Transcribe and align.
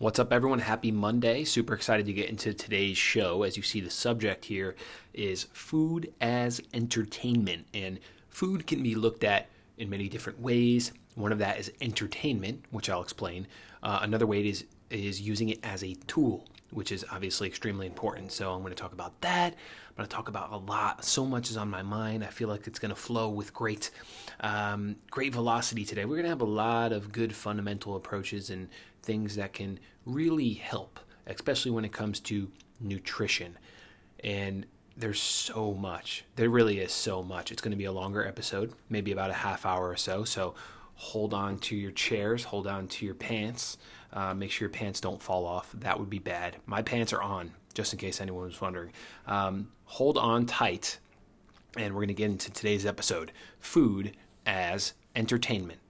What's 0.00 0.20
up, 0.20 0.32
everyone? 0.32 0.60
Happy 0.60 0.92
Monday. 0.92 1.42
Super 1.42 1.74
excited 1.74 2.06
to 2.06 2.12
get 2.12 2.28
into 2.28 2.54
today's 2.54 2.96
show. 2.96 3.42
As 3.42 3.56
you 3.56 3.64
see, 3.64 3.80
the 3.80 3.90
subject 3.90 4.44
here 4.44 4.76
is 5.12 5.48
food 5.52 6.14
as 6.20 6.60
entertainment. 6.72 7.66
And 7.74 7.98
food 8.28 8.68
can 8.68 8.80
be 8.80 8.94
looked 8.94 9.24
at 9.24 9.48
in 9.76 9.90
many 9.90 10.08
different 10.08 10.40
ways. 10.40 10.92
One 11.16 11.32
of 11.32 11.40
that 11.40 11.58
is 11.58 11.72
entertainment, 11.80 12.64
which 12.70 12.88
I'll 12.88 13.02
explain. 13.02 13.48
Uh, 13.82 13.98
another 14.00 14.24
way 14.24 14.46
is, 14.46 14.66
is 14.88 15.20
using 15.20 15.48
it 15.48 15.58
as 15.64 15.82
a 15.82 15.94
tool, 16.06 16.46
which 16.70 16.92
is 16.92 17.04
obviously 17.10 17.46
extremely 17.46 17.86
important. 17.86 18.32
So 18.32 18.52
I'm 18.52 18.60
going 18.60 18.74
to 18.74 18.80
talk 18.80 18.92
about 18.92 19.20
that. 19.22 19.54
I'm 19.54 19.96
going 19.96 20.08
to 20.08 20.14
talk 20.14 20.28
about 20.28 20.52
a 20.52 20.56
lot. 20.56 21.04
So 21.04 21.24
much 21.24 21.50
is 21.50 21.56
on 21.56 21.70
my 21.70 21.82
mind. 21.82 22.22
I 22.22 22.28
feel 22.28 22.48
like 22.48 22.66
it's 22.66 22.78
going 22.78 22.90
to 22.90 23.00
flow 23.00 23.28
with 23.28 23.54
great, 23.54 23.90
um, 24.40 24.96
great 25.10 25.32
velocity 25.32 25.84
today. 25.84 26.04
We're 26.04 26.16
going 26.16 26.24
to 26.24 26.30
have 26.30 26.40
a 26.40 26.44
lot 26.44 26.92
of 26.92 27.10
good 27.10 27.34
fundamental 27.34 27.96
approaches 27.96 28.50
and 28.50 28.68
things 29.02 29.36
that 29.36 29.52
can 29.52 29.80
really 30.04 30.52
help, 30.52 31.00
especially 31.26 31.70
when 31.70 31.84
it 31.84 31.92
comes 31.92 32.20
to 32.20 32.50
nutrition. 32.80 33.56
And 34.22 34.66
there's 34.96 35.20
so 35.20 35.74
much. 35.74 36.24
There 36.36 36.50
really 36.50 36.80
is 36.80 36.92
so 36.92 37.22
much. 37.22 37.52
It's 37.52 37.62
going 37.62 37.70
to 37.70 37.76
be 37.76 37.84
a 37.84 37.92
longer 37.92 38.26
episode, 38.26 38.72
maybe 38.90 39.12
about 39.12 39.30
a 39.30 39.34
half 39.34 39.64
hour 39.64 39.88
or 39.88 39.96
so. 39.96 40.24
So 40.24 40.54
hold 40.96 41.32
on 41.32 41.58
to 41.60 41.76
your 41.76 41.92
chairs, 41.92 42.44
hold 42.44 42.66
on 42.66 42.88
to 42.88 43.06
your 43.06 43.14
pants. 43.14 43.78
Uh, 44.12 44.34
make 44.34 44.50
sure 44.50 44.66
your 44.66 44.72
pants 44.72 45.00
don't 45.00 45.22
fall 45.22 45.46
off. 45.46 45.70
That 45.72 45.98
would 45.98 46.10
be 46.10 46.18
bad. 46.18 46.56
My 46.66 46.82
pants 46.82 47.12
are 47.12 47.22
on, 47.22 47.52
just 47.74 47.92
in 47.92 47.98
case 47.98 48.20
anyone 48.20 48.44
was 48.44 48.60
wondering. 48.60 48.92
Um, 49.26 49.68
hold 49.84 50.16
on 50.16 50.46
tight, 50.46 50.98
and 51.76 51.94
we're 51.94 52.00
going 52.00 52.08
to 52.08 52.14
get 52.14 52.30
into 52.30 52.50
today's 52.50 52.86
episode 52.86 53.32
food 53.60 54.16
as 54.46 54.94
entertainment. 55.14 55.80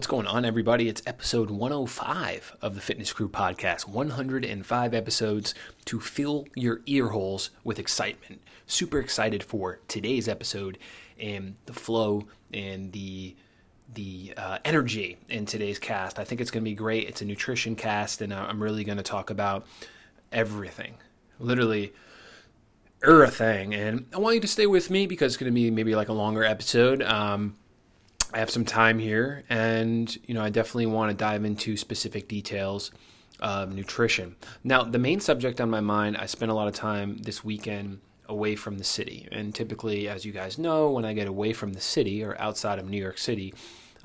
What's 0.00 0.06
going 0.06 0.26
on, 0.26 0.46
everybody? 0.46 0.88
It's 0.88 1.02
episode 1.04 1.50
105 1.50 2.56
of 2.62 2.74
the 2.74 2.80
Fitness 2.80 3.12
Cru 3.12 3.28
podcast. 3.28 3.86
105 3.86 4.94
episodes 4.94 5.54
to 5.84 6.00
fill 6.00 6.46
your 6.56 6.80
ear 6.86 7.08
holes 7.08 7.50
with 7.64 7.78
excitement. 7.78 8.40
Super 8.66 8.98
excited 8.98 9.42
for 9.42 9.80
today's 9.88 10.26
episode 10.26 10.78
and 11.18 11.56
the 11.66 11.74
flow 11.74 12.26
and 12.50 12.92
the 12.92 13.36
the 13.92 14.32
uh, 14.38 14.56
energy 14.64 15.18
in 15.28 15.44
today's 15.44 15.78
cast. 15.78 16.18
I 16.18 16.24
think 16.24 16.40
it's 16.40 16.50
going 16.50 16.64
to 16.64 16.70
be 16.70 16.74
great. 16.74 17.06
It's 17.06 17.20
a 17.20 17.26
nutrition 17.26 17.76
cast, 17.76 18.22
and 18.22 18.32
I'm 18.32 18.62
really 18.62 18.84
going 18.84 18.96
to 18.96 19.04
talk 19.04 19.28
about 19.28 19.66
everything, 20.32 20.94
literally 21.38 21.92
everything. 23.06 23.74
And 23.74 24.06
I 24.14 24.18
want 24.18 24.36
you 24.36 24.40
to 24.40 24.48
stay 24.48 24.66
with 24.66 24.88
me 24.88 25.06
because 25.06 25.34
it's 25.34 25.36
going 25.36 25.52
to 25.52 25.54
be 25.54 25.70
maybe 25.70 25.94
like 25.94 26.08
a 26.08 26.14
longer 26.14 26.42
episode. 26.42 27.02
Um, 27.02 27.58
I 28.32 28.38
have 28.38 28.50
some 28.50 28.64
time 28.64 28.98
here, 28.98 29.44
and 29.48 30.16
you 30.26 30.34
know, 30.34 30.42
I 30.42 30.50
definitely 30.50 30.86
want 30.86 31.10
to 31.10 31.16
dive 31.16 31.44
into 31.44 31.76
specific 31.76 32.28
details 32.28 32.92
of 33.40 33.74
nutrition. 33.74 34.36
Now, 34.62 34.82
the 34.84 34.98
main 34.98 35.20
subject 35.20 35.60
on 35.60 35.70
my 35.70 35.80
mind, 35.80 36.16
I 36.16 36.26
spent 36.26 36.50
a 36.50 36.54
lot 36.54 36.68
of 36.68 36.74
time 36.74 37.18
this 37.18 37.42
weekend 37.42 38.00
away 38.28 38.54
from 38.54 38.78
the 38.78 38.84
city, 38.84 39.26
and 39.32 39.54
typically, 39.54 40.08
as 40.08 40.24
you 40.24 40.32
guys 40.32 40.58
know, 40.58 40.90
when 40.90 41.04
I 41.04 41.12
get 41.12 41.26
away 41.26 41.52
from 41.52 41.72
the 41.72 41.80
city 41.80 42.22
or 42.22 42.40
outside 42.40 42.78
of 42.78 42.88
New 42.88 43.00
York 43.00 43.18
City, 43.18 43.52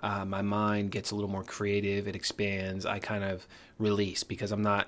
uh, 0.01 0.25
my 0.25 0.41
mind 0.41 0.91
gets 0.91 1.11
a 1.11 1.15
little 1.15 1.29
more 1.29 1.43
creative. 1.43 2.07
It 2.07 2.15
expands. 2.15 2.85
I 2.85 2.99
kind 2.99 3.23
of 3.23 3.47
release 3.79 4.23
because 4.23 4.51
I'm 4.51 4.63
not 4.63 4.87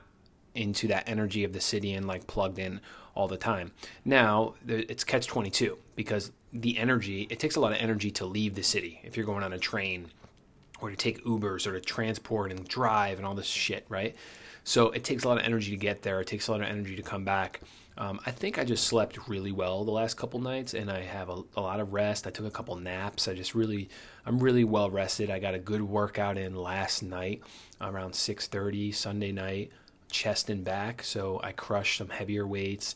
into 0.57 0.87
that 0.87 1.07
energy 1.07 1.43
of 1.43 1.53
the 1.53 1.61
city 1.61 1.93
and 1.93 2.07
like 2.07 2.27
plugged 2.27 2.59
in 2.59 2.81
all 3.15 3.27
the 3.27 3.37
time. 3.37 3.71
Now 4.05 4.55
it's 4.67 5.03
catch 5.03 5.27
22 5.27 5.77
because 5.95 6.31
the 6.53 6.77
energy, 6.77 7.27
it 7.29 7.39
takes 7.39 7.55
a 7.55 7.59
lot 7.59 7.71
of 7.71 7.79
energy 7.79 8.11
to 8.11 8.25
leave 8.25 8.55
the 8.55 8.63
city 8.63 8.99
if 9.03 9.17
you're 9.17 9.25
going 9.25 9.43
on 9.43 9.53
a 9.53 9.59
train 9.59 10.09
or 10.79 10.89
to 10.89 10.95
take 10.95 11.23
Ubers 11.25 11.65
or 11.65 11.73
to 11.73 11.81
transport 11.81 12.51
and 12.51 12.67
drive 12.67 13.17
and 13.17 13.25
all 13.25 13.33
this 13.33 13.47
shit, 13.47 13.85
right? 13.89 14.15
So 14.63 14.91
it 14.91 15.03
takes 15.03 15.23
a 15.23 15.27
lot 15.27 15.37
of 15.37 15.43
energy 15.43 15.71
to 15.71 15.77
get 15.77 16.01
there. 16.01 16.21
It 16.21 16.27
takes 16.27 16.47
a 16.47 16.51
lot 16.51 16.61
of 16.61 16.67
energy 16.67 16.95
to 16.95 17.01
come 17.01 17.23
back. 17.23 17.61
Um, 17.97 18.19
I 18.25 18.31
think 18.31 18.59
I 18.59 18.63
just 18.63 18.85
slept 18.85 19.27
really 19.27 19.51
well 19.51 19.83
the 19.83 19.91
last 19.91 20.17
couple 20.17 20.39
nights, 20.39 20.75
and 20.75 20.91
I 20.91 21.01
have 21.01 21.29
a, 21.29 21.41
a, 21.55 21.61
lot 21.61 21.79
of 21.79 21.93
rest. 21.93 22.27
I 22.27 22.29
took 22.29 22.45
a 22.45 22.51
couple 22.51 22.75
naps. 22.75 23.27
I 23.27 23.33
just 23.33 23.55
really, 23.55 23.89
I'm 24.25 24.39
really 24.39 24.63
well 24.63 24.91
rested. 24.91 25.31
I 25.31 25.39
got 25.39 25.55
a 25.55 25.59
good 25.59 25.81
workout 25.81 26.37
in 26.37 26.55
last 26.55 27.01
night 27.01 27.41
around 27.81 28.11
6:30 28.11 28.93
Sunday 28.93 29.31
night 29.31 29.71
chest 30.09 30.49
and 30.49 30.63
back. 30.63 31.03
So 31.03 31.39
I 31.43 31.51
crushed 31.51 31.97
some 31.97 32.09
heavier 32.09 32.47
weights, 32.47 32.95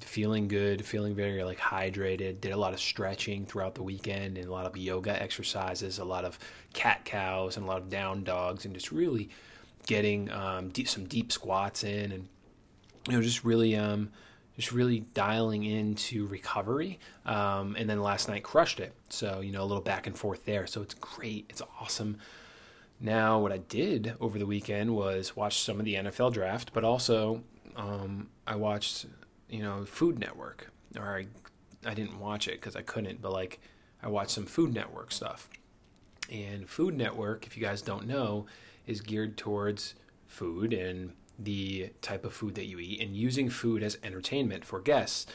feeling 0.00 0.48
good, 0.48 0.84
feeling 0.84 1.14
very 1.14 1.42
like 1.44 1.58
hydrated. 1.58 2.40
Did 2.40 2.52
a 2.52 2.56
lot 2.56 2.72
of 2.72 2.80
stretching 2.80 3.46
throughout 3.46 3.74
the 3.74 3.82
weekend 3.82 4.38
and 4.38 4.48
a 4.48 4.52
lot 4.52 4.66
of 4.66 4.76
yoga 4.76 5.20
exercises, 5.20 5.98
a 5.98 6.04
lot 6.04 6.24
of 6.24 6.38
cat 6.72 7.04
cows 7.04 7.56
and 7.56 7.66
a 7.66 7.68
lot 7.68 7.78
of 7.78 7.90
down 7.90 8.24
dogs, 8.24 8.64
and 8.64 8.74
just 8.74 8.92
really 8.92 9.30
getting 9.86 10.30
um, 10.30 10.68
deep, 10.68 10.88
some 10.88 11.06
deep 11.06 11.32
squats 11.32 11.82
in, 11.84 12.12
and 12.12 12.28
you 13.08 13.14
know 13.14 13.22
just 13.22 13.44
really 13.44 13.74
um, 13.76 14.10
just 14.56 14.72
really 14.72 15.00
dialing 15.14 15.64
into 15.64 16.26
recovery. 16.26 16.98
Um, 17.26 17.76
and 17.78 17.88
then 17.88 18.00
last 18.00 18.28
night 18.28 18.42
crushed 18.42 18.80
it. 18.80 18.92
So 19.08 19.40
you 19.40 19.52
know 19.52 19.62
a 19.62 19.66
little 19.66 19.82
back 19.82 20.06
and 20.06 20.16
forth 20.16 20.44
there. 20.44 20.66
So 20.66 20.82
it's 20.82 20.94
great. 20.94 21.46
It's 21.48 21.62
awesome. 21.80 22.18
Now, 23.00 23.38
what 23.38 23.52
I 23.52 23.58
did 23.58 24.14
over 24.20 24.38
the 24.38 24.46
weekend 24.46 24.94
was 24.94 25.36
watch 25.36 25.60
some 25.60 25.78
of 25.78 25.84
the 25.84 25.94
NFL 25.94 26.32
draft, 26.32 26.72
but 26.72 26.84
also 26.84 27.42
um, 27.76 28.28
I 28.46 28.56
watched, 28.56 29.06
you 29.48 29.62
know, 29.62 29.84
Food 29.84 30.18
Network. 30.18 30.70
Or 30.98 31.18
I, 31.18 31.26
I 31.88 31.94
didn't 31.94 32.18
watch 32.18 32.48
it 32.48 32.54
because 32.54 32.74
I 32.74 32.82
couldn't, 32.82 33.22
but 33.22 33.32
like 33.32 33.60
I 34.02 34.08
watched 34.08 34.32
some 34.32 34.46
Food 34.46 34.74
Network 34.74 35.12
stuff. 35.12 35.48
And 36.30 36.68
Food 36.68 36.96
Network, 36.96 37.46
if 37.46 37.56
you 37.56 37.62
guys 37.62 37.82
don't 37.82 38.06
know, 38.06 38.46
is 38.86 39.00
geared 39.00 39.36
towards 39.36 39.94
food 40.26 40.72
and 40.72 41.12
the 41.38 41.90
type 42.02 42.24
of 42.24 42.32
food 42.32 42.56
that 42.56 42.66
you 42.66 42.80
eat 42.80 43.00
and 43.00 43.16
using 43.16 43.48
food 43.48 43.82
as 43.82 43.96
entertainment 44.02 44.64
for 44.64 44.80
guests 44.80 45.26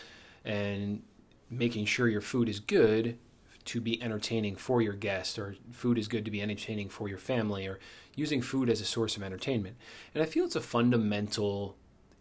and 0.43 1.01
making 1.49 1.85
sure 1.85 2.07
your 2.09 2.21
food 2.21 2.49
is 2.49 2.59
good 2.59 3.17
to 3.65 3.81
be 3.81 4.01
entertaining 4.01 4.55
for 4.55 4.81
your 4.81 4.93
guest, 4.93 5.39
or 5.39 5.55
food 5.71 5.97
is 5.97 6.07
good 6.07 6.25
to 6.25 6.31
be 6.31 6.41
entertaining 6.41 6.89
for 6.89 7.07
your 7.07 7.17
family, 7.17 7.67
or 7.67 7.79
using 8.15 8.41
food 8.41 8.69
as 8.69 8.81
a 8.81 8.85
source 8.85 9.17
of 9.17 9.23
entertainment. 9.23 9.77
And 10.13 10.21
I 10.21 10.25
feel 10.25 10.45
it's 10.45 10.55
a 10.55 10.61
fundamental 10.61 11.75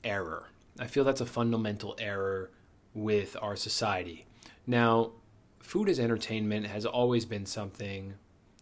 error. 0.05 0.49
I 0.79 0.87
feel 0.87 1.05
that's 1.05 1.21
a 1.21 1.27
fundamental 1.27 1.97
error 1.99 2.51
with 2.95 3.37
our 3.41 3.57
society. 3.57 4.27
Now, 4.67 5.13
food 5.61 5.89
as 5.89 5.99
entertainment 5.99 6.67
has 6.67 6.87
always 6.87 7.25
been 7.25 7.47
something 7.47 8.15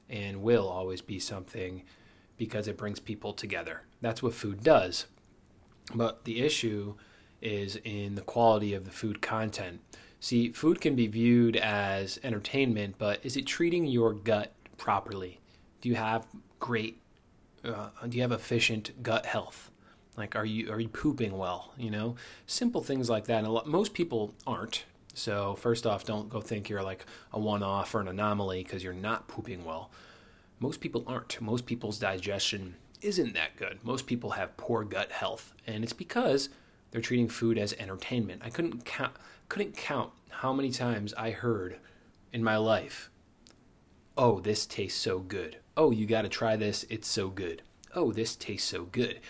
and 0.08 0.42
will 0.42 0.68
always 0.68 1.00
be 1.00 1.18
something 1.18 1.84
because 2.36 2.66
it 2.66 2.76
brings 2.76 2.98
people 2.98 3.32
together. 3.32 3.82
That's 4.00 4.22
what 4.22 4.34
food 4.34 4.62
does. 4.62 5.06
But 5.94 6.24
the 6.24 6.40
issue 6.40 6.94
is 7.42 7.76
in 7.84 8.14
the 8.14 8.22
quality 8.22 8.74
of 8.74 8.84
the 8.84 8.90
food 8.90 9.20
content. 9.22 9.80
See, 10.20 10.52
food 10.52 10.80
can 10.82 10.94
be 10.94 11.06
viewed 11.06 11.56
as 11.56 12.20
entertainment, 12.22 12.96
but 12.98 13.24
is 13.24 13.36
it 13.36 13.46
treating 13.46 13.86
your 13.86 14.12
gut 14.12 14.52
properly? 14.76 15.40
Do 15.80 15.88
you 15.88 15.94
have 15.94 16.26
great, 16.58 17.00
uh, 17.64 17.88
do 18.06 18.16
you 18.16 18.22
have 18.22 18.32
efficient 18.32 19.02
gut 19.02 19.24
health? 19.24 19.70
Like, 20.16 20.36
are 20.36 20.44
you 20.44 20.70
are 20.70 20.78
you 20.78 20.88
pooping 20.88 21.38
well? 21.38 21.72
You 21.78 21.90
know, 21.90 22.16
simple 22.46 22.82
things 22.82 23.08
like 23.08 23.24
that. 23.26 23.44
And 23.44 23.48
lot, 23.48 23.66
most 23.66 23.94
people 23.94 24.34
aren't. 24.46 24.84
So 25.14 25.54
first 25.54 25.86
off, 25.86 26.04
don't 26.04 26.28
go 26.28 26.42
think 26.42 26.68
you're 26.68 26.82
like 26.82 27.06
a 27.32 27.40
one-off 27.40 27.94
or 27.94 28.00
an 28.00 28.08
anomaly 28.08 28.62
because 28.62 28.84
you're 28.84 28.92
not 28.92 29.26
pooping 29.26 29.64
well. 29.64 29.90
Most 30.58 30.80
people 30.80 31.02
aren't. 31.06 31.40
Most 31.40 31.64
people's 31.64 31.98
digestion 31.98 32.74
isn't 33.00 33.32
that 33.32 33.56
good. 33.56 33.78
Most 33.82 34.06
people 34.06 34.30
have 34.30 34.56
poor 34.58 34.84
gut 34.84 35.10
health, 35.10 35.54
and 35.66 35.82
it's 35.82 35.94
because 35.94 36.50
they're 36.90 37.00
treating 37.00 37.28
food 37.28 37.58
as 37.58 37.72
entertainment. 37.74 38.42
I 38.44 38.50
couldn't 38.50 38.84
count 38.84 39.12
couldn't 39.48 39.76
count 39.76 40.12
how 40.28 40.52
many 40.52 40.70
times 40.70 41.12
I 41.14 41.30
heard 41.30 41.78
in 42.32 42.44
my 42.44 42.56
life, 42.56 43.10
"Oh, 44.16 44.40
this 44.40 44.66
tastes 44.66 45.00
so 45.00 45.18
good. 45.18 45.58
Oh, 45.76 45.90
you 45.90 46.06
got 46.06 46.22
to 46.22 46.28
try 46.28 46.56
this. 46.56 46.84
It's 46.88 47.08
so 47.08 47.28
good. 47.28 47.62
Oh, 47.94 48.12
this 48.12 48.36
tastes 48.36 48.68
so 48.68 48.84
good." 48.84 49.20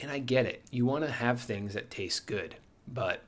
And 0.00 0.10
I 0.10 0.18
get 0.18 0.46
it. 0.46 0.62
You 0.70 0.86
want 0.86 1.04
to 1.04 1.10
have 1.10 1.40
things 1.40 1.74
that 1.74 1.90
taste 1.90 2.26
good, 2.26 2.56
but 2.88 3.22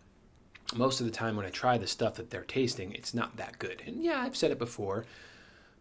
most 0.74 1.00
of 1.00 1.06
the 1.06 1.12
time 1.12 1.36
when 1.36 1.46
I 1.46 1.50
try 1.50 1.76
the 1.76 1.86
stuff 1.86 2.14
that 2.14 2.30
they're 2.30 2.44
tasting, 2.44 2.92
it's 2.92 3.12
not 3.12 3.36
that 3.36 3.58
good. 3.58 3.82
And 3.86 4.02
yeah, 4.02 4.20
I've 4.22 4.36
said 4.36 4.50
it 4.50 4.58
before, 4.58 5.04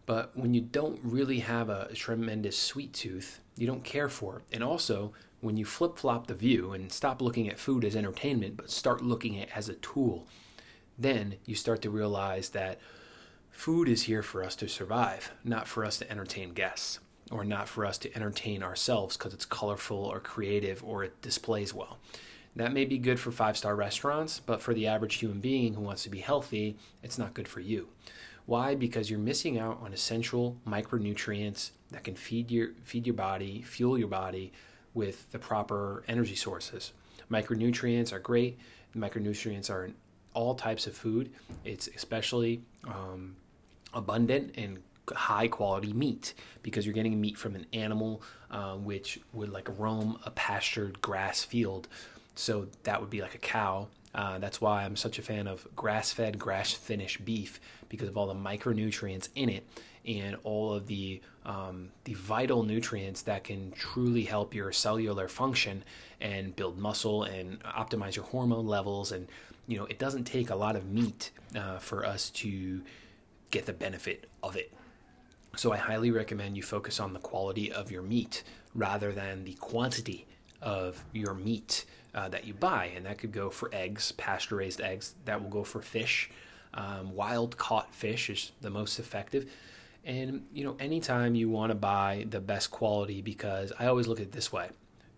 but 0.06 0.36
when 0.36 0.54
you 0.54 0.62
don't 0.62 1.00
really 1.02 1.40
have 1.40 1.70
a, 1.70 1.90
tremendous 1.94 2.58
sweet 2.58 2.94
tooth, 2.94 3.40
you 3.56 3.68
don't 3.68 3.84
care 3.84 4.10
for 4.10 4.38
it. 4.40 4.44
And 4.52 4.64
also, 4.64 5.14
when 5.42 5.58
you 5.58 5.66
flip 5.66 5.98
flop 5.98 6.28
the 6.28 6.36
view 6.36 6.72
and 6.72 6.92
stop 6.92 7.22
looking 7.22 7.50
at 7.50 7.60
food 7.60 7.84
as 7.84 7.96
entertainment, 7.96 8.56
but 8.56 8.70
start 8.70 9.04
looking 9.04 9.38
at 9.40 9.50
it 9.50 9.58
as 9.58 9.68
a 9.68 9.74
tool, 9.76 10.28
then 10.98 11.36
you 11.46 11.56
start 11.56 11.82
to 11.82 11.90
realize 11.90 12.50
that 12.50 12.80
food 13.50 13.90
is 13.90 14.04
here 14.04 14.24
for 14.24 14.44
us 14.44 14.56
to 14.56 14.68
survive, 14.70 15.32
not 15.44 15.68
for 15.68 15.84
us 15.84 15.98
to 15.98 16.10
entertain 16.10 16.54
guests 16.54 17.00
or 17.32 17.44
not 17.44 17.68
for 17.68 17.86
us 17.86 17.98
to 17.98 18.16
entertain 18.16 18.62
ourselves 18.62 19.18
because 19.18 19.34
it's 19.34 19.46
colorful 19.46 19.98
or 19.98 20.20
creative 20.20 20.84
or 20.84 21.04
it 21.04 21.22
displays 21.22 21.74
well. 21.74 21.98
That 22.56 22.74
may 22.74 22.86
be 22.86 22.98
good 22.98 23.20
for 23.20 23.32
five 23.32 23.58
star 23.58 23.76
restaurants, 23.76 24.40
but 24.40 24.62
for 24.62 24.74
the 24.74 24.88
average 24.88 25.16
human 25.16 25.40
being 25.40 25.74
who 25.74 25.82
wants 25.82 26.04
to 26.04 26.10
be 26.10 26.20
healthy, 26.20 26.78
it's 27.02 27.18
not 27.18 27.34
good 27.34 27.48
for 27.48 27.62
you. 27.62 27.88
Why? 28.46 28.76
Because 28.76 29.10
you're 29.10 29.20
missing 29.20 29.58
out 29.58 29.80
on 29.82 29.94
essential 29.94 30.58
micronutrients 30.68 31.72
that 31.92 32.04
can 32.04 32.16
feed 32.16 32.52
your 32.52 32.72
feed 32.84 33.08
your 33.08 33.16
body, 33.16 33.62
fuel 33.62 33.98
your 33.98 34.10
body 34.10 34.52
with 34.94 35.30
the 35.32 35.40
proper 35.40 36.04
energy 36.08 36.36
sources. 36.36 36.94
Micronutrients 37.30 38.12
are 38.12 38.20
great. 38.20 38.60
Micronutrients 38.96 39.70
are 39.70 39.86
in 39.86 39.96
all 40.34 40.56
types 40.56 40.88
of 40.88 40.96
food. 40.96 41.32
It's 41.64 41.88
especially 41.96 42.62
um, 42.86 43.36
abundant 43.94 44.56
in 44.56 44.80
high 45.10 45.48
quality 45.48 45.94
meat 45.94 46.34
because 46.64 46.86
you're 46.86 46.94
getting 46.94 47.20
meat 47.20 47.38
from 47.38 47.56
an 47.56 47.66
animal 47.74 48.22
uh, 48.50 48.76
which 48.76 49.20
would 49.34 49.50
like 49.50 49.68
roam 49.78 50.20
a 50.26 50.32
pastured 50.32 51.02
grass 51.02 51.44
field. 51.44 51.88
So 52.36 52.68
that 52.84 53.02
would 53.02 53.10
be 53.10 53.22
like 53.22 53.36
a 53.36 53.40
cow. 53.40 53.88
Uh, 54.14 54.40
that's 54.40 54.60
why 54.60 54.84
I'm 54.84 54.96
such 54.96 55.20
a 55.20 55.22
fan 55.22 55.48
of 55.48 55.66
grass 55.76 56.12
fed, 56.12 56.38
grass 56.38 56.74
finished 56.74 57.24
beef 57.24 57.60
because 57.88 58.10
of 58.10 58.18
all 58.18 58.28
the 58.28 58.34
micronutrients 58.34 59.30
in 59.36 59.50
it 59.50 59.66
and 60.06 60.36
all 60.44 60.74
of 60.74 60.88
the 60.88 61.22
um, 61.46 61.90
the 62.04 62.14
vital 62.14 62.64
nutrients 62.64 63.24
that 63.24 63.44
can 63.44 63.72
truly 63.72 64.24
help 64.24 64.54
your 64.54 64.72
cellular 64.72 65.28
function 65.28 65.84
and 66.20 66.56
build 66.56 66.78
muscle 66.78 67.24
and 67.24 67.62
optimize 67.64 68.16
your 68.16 68.26
hormone 68.26 68.68
levels. 68.68 69.12
And 69.12 69.28
you 69.68 69.78
know, 69.78 69.86
it 69.86 70.00
doesn't 70.00 70.26
take 70.26 70.50
a 70.50 70.56
lot 70.56 70.76
of 70.76 70.92
meat 70.92 71.32
uh, 71.56 71.80
for 71.80 72.06
us 72.06 72.30
to 72.32 72.82
get 73.50 73.66
the 73.66 73.74
benefit 73.74 74.30
of 74.44 74.56
it. 74.56 74.72
So 75.56 75.74
I 75.74 75.78
highly 75.78 76.12
recommend 76.12 76.56
you 76.56 76.64
focus 76.64 77.00
on 77.00 77.14
the 77.14 77.20
quality 77.20 77.72
of 77.72 77.92
your 77.92 78.02
meat 78.02 78.44
rather 78.74 79.12
than 79.12 79.44
the 79.44 79.54
quantity 79.56 80.26
of 80.62 81.04
your 81.12 81.34
meat 81.34 81.86
uh, 82.16 82.30
that 82.30 82.46
you 82.46 82.54
buy. 82.54 82.92
And 82.96 83.06
that 83.06 83.18
could 83.18 83.32
go 83.32 83.50
for 83.50 83.70
eggs, 83.74 84.14
pasture 84.14 84.58
raised 84.58 84.80
eggs. 84.80 85.16
That 85.26 85.42
will 85.42 85.50
go 85.50 85.64
for 85.64 85.82
fish. 85.82 86.30
Um, 86.74 87.16
wild 87.16 87.58
caught 87.58 87.94
fish 87.94 88.30
is 88.30 88.52
the 88.62 88.70
most 88.70 88.98
effective. 89.00 89.52
And, 90.04 90.48
you 90.52 90.64
know, 90.64 90.76
anytime 90.80 91.36
you 91.36 91.50
want 91.50 91.70
to 91.70 91.76
buy 91.76 92.26
the 92.30 92.40
best 92.40 92.72
quality, 92.72 93.22
because 93.22 93.72
I 93.78 93.86
always 93.86 94.08
look 94.08 94.20
at 94.20 94.28
it 94.28 94.32
this 94.32 94.52
way 94.52 94.70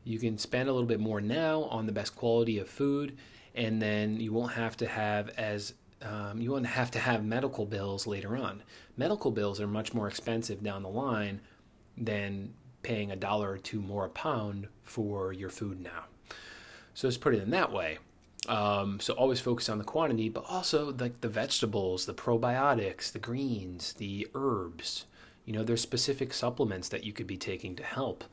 you 0.04 0.20
can 0.20 0.38
spend 0.38 0.70
a 0.70 0.74
little 0.74 0.88
bit 0.88 1.00
more 1.00 1.22
now 1.22 1.64
on 1.64 1.86
the 1.86 1.92
best 1.92 2.16
quality 2.16 2.60
of 2.60 2.70
food, 2.70 3.18
and 3.56 3.82
then 3.82 4.20
you 4.20 4.34
won't 4.34 4.54
have 4.54 4.76
to 4.78 4.88
have 4.88 5.30
as 5.30 5.74
um, 6.02 6.42
you 6.42 6.52
won't 6.52 6.66
have 6.66 6.92
to 6.92 7.00
have 7.00 7.24
medical 7.24 7.66
bills 7.66 8.06
later 8.06 8.36
on. 8.36 8.62
Medical 8.98 9.32
bills 9.32 9.62
are 9.62 9.68
much 9.68 9.94
more 9.94 10.10
expensive 10.10 10.62
down 10.62 10.84
the 10.84 10.90
line 10.90 11.40
than 11.98 12.54
paying 12.82 13.12
a 13.12 13.16
dollar 13.16 13.52
or 13.52 13.58
two 13.58 13.82
more 13.82 14.06
a 14.06 14.10
pound 14.10 14.68
for 14.82 15.32
your 15.32 15.50
food 15.50 15.80
now. 15.80 16.04
So 16.94 17.08
let's 17.08 17.18
put 17.18 17.34
it 17.34 17.42
in 17.42 17.52
that 17.52 17.72
way. 17.72 18.00
Um, 18.48 19.00
so 19.00 19.14
always 19.14 19.40
focus 19.40 19.70
on 19.70 19.78
the 19.78 19.84
quantity, 19.84 20.30
but 20.30 20.46
also 20.50 20.94
like 20.94 21.22
the 21.22 21.30
vegetables, 21.30 22.06
the 22.06 22.14
probiotics, 22.14 23.12
the 23.12 23.20
greens, 23.20 23.94
the 23.94 24.28
herbs. 24.36 25.06
You 25.46 25.54
know, 25.54 25.64
there's 25.64 25.82
specific 25.82 26.34
supplements 26.34 26.90
that 26.90 27.04
you 27.04 27.14
could 27.14 27.28
be 27.28 27.38
taking 27.38 27.76
to 27.76 27.84
help. 27.84 28.24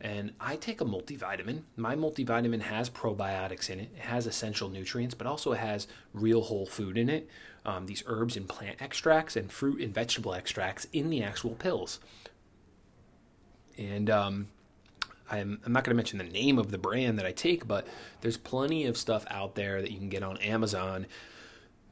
And 0.00 0.32
I 0.38 0.56
take 0.56 0.82
a 0.82 0.84
multivitamin. 0.84 1.62
My 1.76 1.96
multivitamin 1.96 2.60
has 2.60 2.90
probiotics 2.90 3.70
in 3.70 3.80
it. 3.80 3.90
It 3.96 4.02
has 4.02 4.26
essential 4.26 4.68
nutrients, 4.68 5.14
but 5.14 5.26
also 5.26 5.52
it 5.52 5.58
has 5.58 5.88
real 6.12 6.42
whole 6.42 6.66
food 6.66 6.98
in 6.98 7.08
it. 7.08 7.28
Um, 7.64 7.86
these 7.86 8.02
herbs 8.06 8.36
and 8.36 8.46
plant 8.46 8.82
extracts 8.82 9.36
and 9.36 9.50
fruit 9.50 9.80
and 9.80 9.94
vegetable 9.94 10.34
extracts 10.34 10.86
in 10.92 11.08
the 11.08 11.22
actual 11.22 11.54
pills. 11.54 11.98
And 13.78 14.10
um, 14.10 14.48
I'm, 15.30 15.60
I'm 15.64 15.72
not 15.72 15.84
going 15.84 15.94
to 15.94 15.96
mention 15.96 16.18
the 16.18 16.24
name 16.24 16.58
of 16.58 16.70
the 16.70 16.78
brand 16.78 17.18
that 17.18 17.26
I 17.26 17.32
take, 17.32 17.66
but 17.66 17.86
there's 18.20 18.36
plenty 18.36 18.86
of 18.86 18.96
stuff 18.96 19.24
out 19.28 19.54
there 19.54 19.82
that 19.82 19.90
you 19.90 19.98
can 19.98 20.08
get 20.08 20.22
on 20.22 20.36
Amazon 20.38 21.06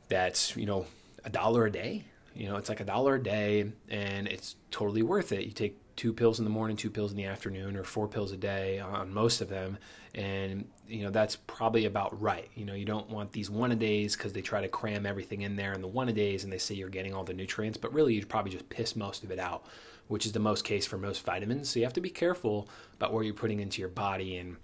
that's, 0.09 0.57
you 0.57 0.67
know, 0.67 0.87
a 1.25 1.31
dollar 1.31 1.67
a 1.67 1.73
day. 1.73 2.05
You 2.35 2.49
know, 2.49 2.57
it's 2.57 2.69
like 2.69 2.81
a 2.81 2.85
dollar 2.85 3.17
a 3.17 3.23
day 3.23 3.73
and 3.89 4.29
it's 4.29 4.57
totally 4.71 5.03
worth 5.03 5.33
it. 5.33 5.45
You 5.45 5.53
take 5.53 5.79
two 5.97 6.13
pills 6.13 6.39
in 6.39 6.45
the 6.45 6.51
morning, 6.51 6.77
two 6.77 6.91
pills 6.91 7.13
in 7.13 7.17
the 7.17 7.27
afternoon, 7.27 7.77
or 7.77 7.85
four 7.85 8.09
pills 8.09 8.33
a 8.33 8.37
day 8.37 8.81
on 8.81 9.13
most 9.13 9.41
of 9.41 9.49
them. 9.49 9.79
And, 10.15 10.67
you 10.89 11.03
know, 11.03 11.11
that's 11.11 11.37
probably 11.37 11.87
about 11.87 12.21
right. 12.21 12.49
You 12.55 12.65
know, 12.65 12.75
you 12.75 12.85
don't 12.85 13.09
want 13.09 13.33
these 13.33 13.51
one 13.51 13.73
a 13.73 13.77
days 13.77 14.17
because 14.17 14.33
they 14.33 14.43
try 14.43 14.61
to 14.61 14.69
cram 14.69 15.07
everything 15.07 15.43
in 15.43 15.57
there 15.57 15.73
in 15.73 15.81
the 15.81 15.89
one 15.89 16.09
a 16.09 16.13
days 16.13 16.45
and 16.45 16.53
they 16.53 16.59
say 16.59 16.75
you're 16.75 16.89
getting 16.89 17.15
all 17.15 17.25
the 17.25 17.35
nutrients, 17.35 17.79
but 17.79 17.93
really 17.93 18.15
you'd 18.15 18.29
probably 18.29 18.53
just 18.53 18.69
piss 18.69 18.97
most 18.97 19.23
of 19.25 19.31
it 19.31 19.39
out 19.39 19.67
which 20.09 20.27
is 20.27 20.33
the 20.33 20.41
most 20.41 20.65
case 20.65 20.87
for 20.87 20.99
most 20.99 21.25
vitamins. 21.25 21.69
So 21.69 21.81
you 21.81 21.87
have 21.87 21.95
to 21.95 22.01
be 22.01 22.11
careful 22.11 22.69
about 22.95 23.13
where 23.13 23.23
you're 23.23 23.35
putting 23.35 23.61
into 23.61 23.81
your 23.81 23.89
body, 23.89 24.37
and 24.37 24.57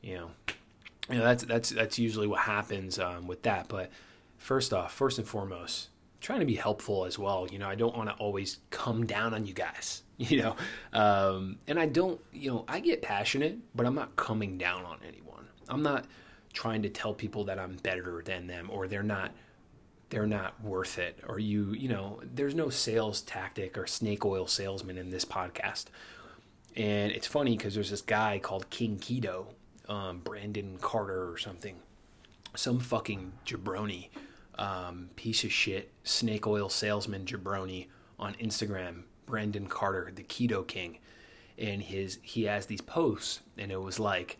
you 0.00 0.14
know, 0.16 0.30
you 1.08 1.18
know 1.18 1.24
that's 1.24 1.44
that's 1.44 1.70
that's 1.70 1.98
usually 1.98 2.26
what 2.26 2.40
happens 2.40 2.98
um, 2.98 3.26
with 3.26 3.42
that. 3.42 3.68
But 3.68 3.90
first 4.38 4.72
off, 4.72 4.92
first 4.92 5.18
and 5.18 5.26
foremost, 5.26 5.88
trying 6.20 6.40
to 6.40 6.46
be 6.46 6.54
helpful 6.54 7.04
as 7.04 7.18
well. 7.18 7.46
You 7.50 7.58
know, 7.58 7.68
I 7.68 7.74
don't 7.74 7.96
want 7.96 8.08
to 8.08 8.14
always 8.16 8.58
come 8.70 9.06
down 9.06 9.34
on 9.34 9.46
you 9.46 9.54
guys. 9.54 10.02
You 10.18 10.40
know, 10.40 10.56
um, 10.92 11.58
and 11.66 11.80
I 11.80 11.86
don't. 11.86 12.20
You 12.32 12.52
know, 12.52 12.64
I 12.68 12.78
get 12.78 13.02
passionate, 13.02 13.58
but 13.74 13.86
I'm 13.86 13.96
not 13.96 14.14
coming 14.14 14.56
down 14.56 14.84
on 14.84 14.98
anyone. 15.04 15.48
I'm 15.68 15.82
not 15.82 16.04
trying 16.52 16.82
to 16.82 16.88
tell 16.88 17.12
people 17.12 17.44
that 17.44 17.58
I'm 17.58 17.76
better 17.82 18.22
than 18.24 18.46
them 18.46 18.70
or 18.70 18.86
they're 18.86 19.02
not 19.02 19.32
they're 20.12 20.26
not 20.26 20.62
worth 20.62 20.98
it 20.98 21.18
or 21.26 21.38
you 21.38 21.72
you 21.72 21.88
know 21.88 22.20
there's 22.22 22.54
no 22.54 22.68
sales 22.68 23.22
tactic 23.22 23.78
or 23.78 23.86
snake 23.86 24.26
oil 24.26 24.46
salesman 24.46 24.98
in 24.98 25.08
this 25.08 25.24
podcast. 25.24 25.86
And 26.76 27.12
it's 27.12 27.26
funny 27.26 27.56
because 27.56 27.74
there's 27.74 27.90
this 27.90 28.02
guy 28.02 28.38
called 28.38 28.68
king 28.68 28.98
keto 28.98 29.46
um, 29.88 30.18
brandon 30.18 30.76
carter 30.82 31.32
or 31.32 31.38
something 31.38 31.76
some 32.54 32.78
fucking 32.78 33.32
jabroni 33.46 34.10
um, 34.58 35.08
piece 35.16 35.44
of 35.44 35.52
shit 35.52 35.90
snake 36.04 36.46
oil 36.46 36.68
salesman 36.68 37.24
jabroni 37.24 37.86
on 38.18 38.34
instagram 38.34 39.04
brandon 39.24 39.66
carter 39.66 40.12
the 40.14 40.22
keto 40.22 40.66
king. 40.66 40.98
And 41.56 41.80
his 41.82 42.18
he 42.20 42.44
has 42.44 42.66
these 42.66 42.82
posts 42.82 43.40
and 43.56 43.72
it 43.72 43.80
was 43.80 43.98
like 43.98 44.36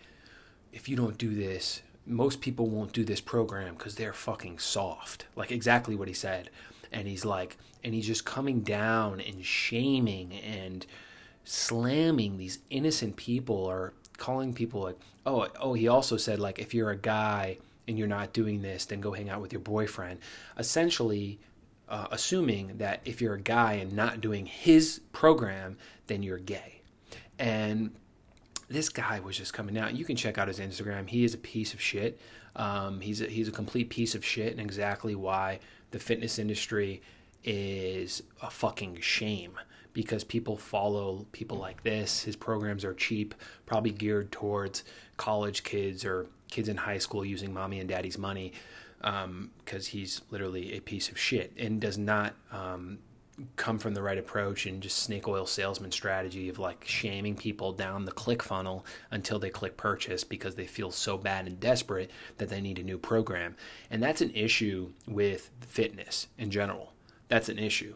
if 0.70 0.86
you 0.86 0.96
don't 0.96 1.16
do 1.16 1.34
this 1.34 1.80
most 2.06 2.40
people 2.40 2.68
won't 2.68 2.92
do 2.92 3.04
this 3.04 3.20
program 3.20 3.74
because 3.74 3.94
they're 3.94 4.12
fucking 4.12 4.58
soft. 4.58 5.26
Like 5.36 5.52
exactly 5.52 5.94
what 5.94 6.08
he 6.08 6.14
said. 6.14 6.50
And 6.90 7.08
he's 7.08 7.24
like, 7.24 7.56
and 7.84 7.94
he's 7.94 8.06
just 8.06 8.24
coming 8.24 8.60
down 8.60 9.20
and 9.20 9.44
shaming 9.44 10.32
and 10.32 10.86
slamming 11.44 12.38
these 12.38 12.58
innocent 12.70 13.16
people 13.16 13.56
or 13.56 13.92
calling 14.18 14.52
people 14.52 14.82
like, 14.82 14.98
oh, 15.26 15.48
oh, 15.60 15.74
he 15.74 15.88
also 15.88 16.16
said, 16.16 16.38
like, 16.38 16.58
if 16.58 16.74
you're 16.74 16.90
a 16.90 16.96
guy 16.96 17.58
and 17.88 17.98
you're 17.98 18.08
not 18.08 18.32
doing 18.32 18.62
this, 18.62 18.84
then 18.84 19.00
go 19.00 19.12
hang 19.12 19.28
out 19.28 19.40
with 19.40 19.52
your 19.52 19.60
boyfriend. 19.60 20.20
Essentially, 20.58 21.38
uh, 21.88 22.06
assuming 22.10 22.78
that 22.78 23.00
if 23.04 23.20
you're 23.20 23.34
a 23.34 23.40
guy 23.40 23.74
and 23.74 23.92
not 23.92 24.20
doing 24.20 24.46
his 24.46 25.00
program, 25.12 25.76
then 26.06 26.22
you're 26.22 26.38
gay. 26.38 26.80
And 27.38 27.90
this 28.72 28.88
guy 28.88 29.20
was 29.20 29.36
just 29.36 29.52
coming 29.52 29.78
out. 29.78 29.94
You 29.94 30.04
can 30.04 30.16
check 30.16 30.38
out 30.38 30.48
his 30.48 30.58
Instagram. 30.58 31.08
He 31.08 31.24
is 31.24 31.34
a 31.34 31.38
piece 31.38 31.74
of 31.74 31.80
shit. 31.80 32.18
Um, 32.56 33.00
he's 33.00 33.20
a, 33.20 33.26
he's 33.26 33.48
a 33.48 33.52
complete 33.52 33.90
piece 33.90 34.14
of 34.14 34.24
shit, 34.24 34.52
and 34.52 34.60
exactly 34.60 35.14
why 35.14 35.60
the 35.90 35.98
fitness 35.98 36.38
industry 36.38 37.02
is 37.44 38.22
a 38.40 38.50
fucking 38.50 39.00
shame 39.00 39.58
because 39.92 40.24
people 40.24 40.56
follow 40.56 41.26
people 41.32 41.58
like 41.58 41.82
this. 41.82 42.22
His 42.22 42.36
programs 42.36 42.84
are 42.84 42.94
cheap, 42.94 43.34
probably 43.66 43.90
geared 43.90 44.32
towards 44.32 44.84
college 45.16 45.64
kids 45.64 46.04
or 46.04 46.26
kids 46.50 46.68
in 46.68 46.76
high 46.76 46.98
school 46.98 47.24
using 47.24 47.52
mommy 47.52 47.80
and 47.80 47.88
daddy's 47.88 48.18
money 48.18 48.52
because 48.98 49.24
um, 49.24 49.50
he's 49.90 50.22
literally 50.30 50.74
a 50.74 50.80
piece 50.80 51.08
of 51.10 51.18
shit 51.18 51.52
and 51.58 51.80
does 51.80 51.98
not 51.98 52.34
um, 52.52 52.98
come 53.56 53.78
from 53.78 53.94
the 53.94 54.02
right 54.02 54.18
approach 54.18 54.66
and 54.66 54.82
just 54.82 54.98
snake 54.98 55.28
oil 55.28 55.46
salesman 55.46 55.92
strategy 55.92 56.48
of 56.48 56.58
like 56.58 56.84
shaming 56.86 57.36
people 57.36 57.72
down 57.72 58.04
the 58.04 58.12
click 58.12 58.42
funnel 58.42 58.84
until 59.10 59.38
they 59.38 59.50
click 59.50 59.76
purchase 59.76 60.24
because 60.24 60.54
they 60.54 60.66
feel 60.66 60.90
so 60.90 61.16
bad 61.16 61.46
and 61.46 61.60
desperate 61.60 62.10
that 62.38 62.48
they 62.48 62.60
need 62.60 62.78
a 62.78 62.82
new 62.82 62.98
program. 62.98 63.56
And 63.90 64.02
that's 64.02 64.20
an 64.20 64.32
issue 64.34 64.90
with 65.06 65.50
fitness 65.60 66.28
in 66.38 66.50
general. 66.50 66.92
That's 67.28 67.48
an 67.48 67.58
issue. 67.58 67.94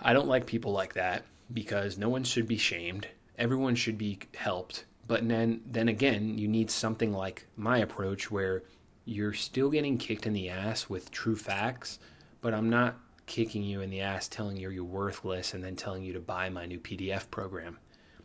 I 0.00 0.12
don't 0.12 0.28
like 0.28 0.46
people 0.46 0.72
like 0.72 0.94
that 0.94 1.24
because 1.52 1.98
no 1.98 2.08
one 2.08 2.24
should 2.24 2.46
be 2.46 2.58
shamed. 2.58 3.08
Everyone 3.38 3.74
should 3.74 3.98
be 3.98 4.18
helped. 4.36 4.84
But 5.06 5.26
then 5.26 5.62
then 5.66 5.88
again, 5.88 6.38
you 6.38 6.48
need 6.48 6.70
something 6.70 7.12
like 7.12 7.46
my 7.56 7.78
approach 7.78 8.30
where 8.30 8.62
you're 9.04 9.32
still 9.32 9.70
getting 9.70 9.96
kicked 9.96 10.26
in 10.26 10.34
the 10.34 10.50
ass 10.50 10.88
with 10.88 11.10
true 11.10 11.36
facts, 11.36 11.98
but 12.42 12.52
I'm 12.52 12.68
not 12.68 12.98
kicking 13.28 13.62
you 13.62 13.80
in 13.80 13.90
the 13.90 14.00
ass, 14.00 14.26
telling 14.26 14.56
you 14.56 14.70
you're 14.70 14.82
worthless, 14.82 15.54
and 15.54 15.62
then 15.62 15.76
telling 15.76 16.02
you 16.02 16.12
to 16.14 16.20
buy 16.20 16.48
my 16.48 16.66
new 16.66 16.80
PDF 16.80 17.30
program 17.30 17.78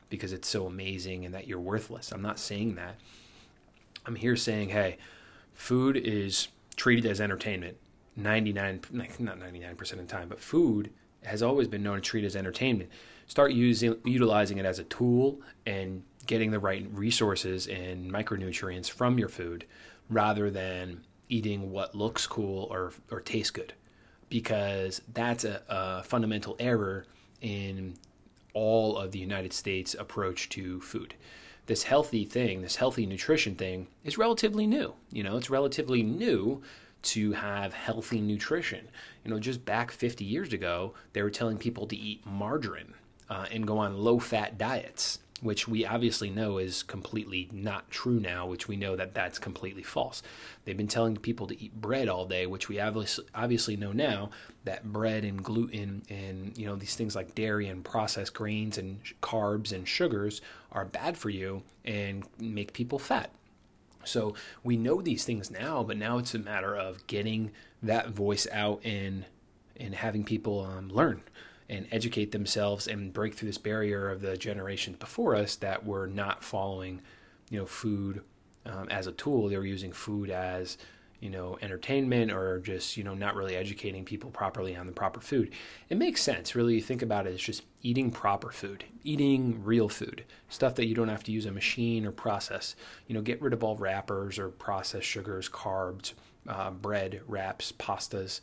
because 0.10 0.34
it's 0.34 0.48
so 0.48 0.66
amazing 0.66 1.26
and 1.26 1.36
that 1.36 1.48
you're 1.48 1.60
worthless. 1.60 2.12
I'm 2.12 2.22
not 2.22 2.40
saying 2.40 2.76
that. 2.76 2.96
I'm 4.06 4.16
here 4.16 4.36
saying, 4.36 4.70
hey, 4.70 4.98
food 5.54 5.98
is 5.98 6.48
treated 6.76 7.06
as 7.06 7.22
entertainment 7.22 7.78
99, 8.16 8.82
not 8.92 9.40
99% 9.40 9.92
of 9.94 9.98
the 9.98 10.04
time, 10.06 10.30
but 10.30 10.40
food 10.40 10.92
has 11.24 11.42
always 11.42 11.68
been 11.68 11.84
known 11.84 11.96
to 11.96 12.02
treat 12.02 12.24
as 12.24 12.36
entertainment. 12.36 12.90
Start 13.28 13.54
using 13.54 13.96
utilizing 14.06 14.58
it 14.58 14.66
as 14.66 14.80
a 14.80 14.84
tool 14.84 15.42
and 15.66 16.04
getting 16.28 16.52
the 16.52 16.60
right 16.60 16.86
resources 16.92 17.68
and 17.68 18.12
micronutrients 18.12 18.90
from 18.90 19.18
your 19.18 19.30
food 19.30 19.66
rather 20.10 20.52
than 20.52 21.04
eating 21.30 21.72
what 21.72 21.96
looks 21.96 22.28
cool 22.28 22.68
or, 22.70 22.94
or 23.10 23.22
tastes 23.22 23.52
good. 23.52 23.74
Because 24.30 25.02
that's 25.14 25.44
a, 25.44 25.62
a 25.70 26.04
fundamental 26.04 26.56
error 26.60 27.06
in 27.42 27.96
all 28.54 28.98
of 28.98 29.12
the 29.12 29.20
United 29.20 29.54
States 29.54 29.96
approach 29.98 30.50
to 30.50 30.80
food. 30.82 31.16
This 31.66 31.84
healthy 31.84 32.26
thing, 32.26 32.62
this 32.62 32.76
healthy 32.76 33.06
nutrition 33.06 33.56
thing, 33.56 33.88
is 34.04 34.18
relatively 34.18 34.68
new. 34.68 34.94
You 35.12 35.24
know, 35.24 35.38
it's 35.38 35.50
relatively 35.50 36.04
new 36.04 36.62
to 37.04 37.32
have 37.34 37.74
healthy 37.74 38.22
nutrition. 38.22 38.88
You 39.24 39.32
know, 39.32 39.40
just 39.40 39.66
back 39.66 39.92
50 39.92 40.24
years 40.24 40.54
ago, 40.54 40.94
they 41.14 41.22
were 41.22 41.30
telling 41.30 41.58
people 41.58 41.88
to 41.88 41.96
eat 41.96 42.26
margarine 42.26 42.94
uh, 43.30 43.46
and 43.52 43.68
go 43.68 43.78
on 43.78 43.98
low 43.98 44.20
fat 44.20 44.58
diets 44.58 45.20
which 45.44 45.68
we 45.68 45.86
obviously 45.86 46.30
know 46.30 46.58
is 46.58 46.84
completely 46.84 47.50
not 47.52 47.90
true 47.92 48.20
now, 48.20 48.48
which 48.48 48.68
we 48.68 48.78
know 48.78 48.96
that 48.96 49.14
that's 49.14 49.38
completely 49.38 49.84
false. 49.84 50.24
They've 50.64 50.78
been 50.78 50.88
telling 50.88 51.18
people 51.18 51.48
to 51.48 51.62
eat 51.62 51.80
bread 51.80 52.08
all 52.08 52.26
day, 52.26 52.48
which 52.48 52.70
we 52.70 52.80
obviously 52.80 53.76
know 53.76 53.92
now 53.92 54.30
that 54.64 54.86
bread 54.86 55.26
and 55.26 55.44
gluten 55.44 56.04
and 56.10 56.58
you 56.58 56.66
know 56.66 56.78
these 56.78 56.96
things 56.96 57.16
like 57.16 57.36
dairy 57.36 57.68
and 57.68 57.84
processed 57.84 58.34
grains 58.34 58.78
and 58.78 59.02
carbs 59.22 59.74
and 59.74 59.88
sugars 59.88 60.42
are 60.72 60.86
bad 60.86 61.18
for 61.18 61.30
you 61.30 61.62
and 61.84 62.24
make 62.40 62.72
people 62.72 62.98
fat. 62.98 63.30
So 64.06 64.36
we 64.64 64.78
know 64.78 65.02
these 65.02 65.26
things 65.26 65.52
now, 65.52 65.84
but 65.84 65.98
now 65.98 66.18
it's 66.18 66.36
a 66.36 66.40
matter 66.40 66.76
of 66.76 67.06
getting 67.08 67.52
that 67.82 68.10
voice 68.10 68.48
out 68.52 68.82
and 68.86 69.26
and 69.76 69.94
having 69.94 70.24
people 70.24 70.62
um, 70.62 70.88
learn 70.90 71.22
and 71.70 71.88
educate 71.92 72.32
themselves 72.32 72.88
and 72.88 73.14
break 73.14 73.34
through 73.34 73.50
this 73.50 73.58
barrier 73.58 74.10
of 74.10 74.22
the 74.22 74.38
generations 74.38 74.98
before 74.98 75.36
us 75.36 75.56
that 75.58 75.86
were 75.86 76.08
not 76.08 76.44
following, 76.44 77.02
you 77.50 77.60
know, 77.60 77.66
food 77.66 78.22
um, 78.66 78.88
as 78.90 79.08
a 79.08 79.12
tool. 79.12 79.50
They 79.50 79.58
were 79.58 79.66
using 79.66 79.92
food 79.92 80.30
as, 80.30 80.78
you 81.20 81.30
know, 81.30 81.58
entertainment 81.62 82.32
or 82.32 82.60
just, 82.60 82.98
you 82.98 83.04
know, 83.04 83.14
not 83.14 83.36
really 83.36 83.56
educating 83.56 84.04
people 84.04 84.30
properly 84.30 84.76
on 84.76 84.88
the 84.88 84.92
proper 84.92 85.22
food. 85.22 85.52
It 85.90 85.98
makes 85.98 86.22
sense, 86.22 86.54
really. 86.54 86.76
You 86.76 86.82
think 86.82 87.02
about 87.02 87.28
it, 87.28 87.34
it's 87.34 87.44
just 87.44 87.64
eating 87.82 88.12
proper 88.12 88.52
food, 88.52 88.84
eating 89.04 89.64
real 89.64 89.90
food, 89.90 90.26
stuff 90.50 90.76
that 90.76 90.86
you 90.86 90.96
don't 90.96 91.10
have 91.10 91.24
to 91.24 91.32
use 91.32 91.46
a 91.46 91.52
machine 91.52 92.06
or 92.06 92.12
process. 92.12 92.76
You 93.08 93.16
know, 93.16 93.22
get 93.22 93.42
rid 93.42 93.54
of 93.54 93.64
all 93.64 93.78
wrappers 93.78 94.38
or 94.38 94.50
processed 94.50 95.08
sugars, 95.08 95.50
carbs, 95.50 96.14
uh, 96.48 96.72
bread, 96.72 97.22
wraps, 97.28 97.72
pastas 97.72 98.42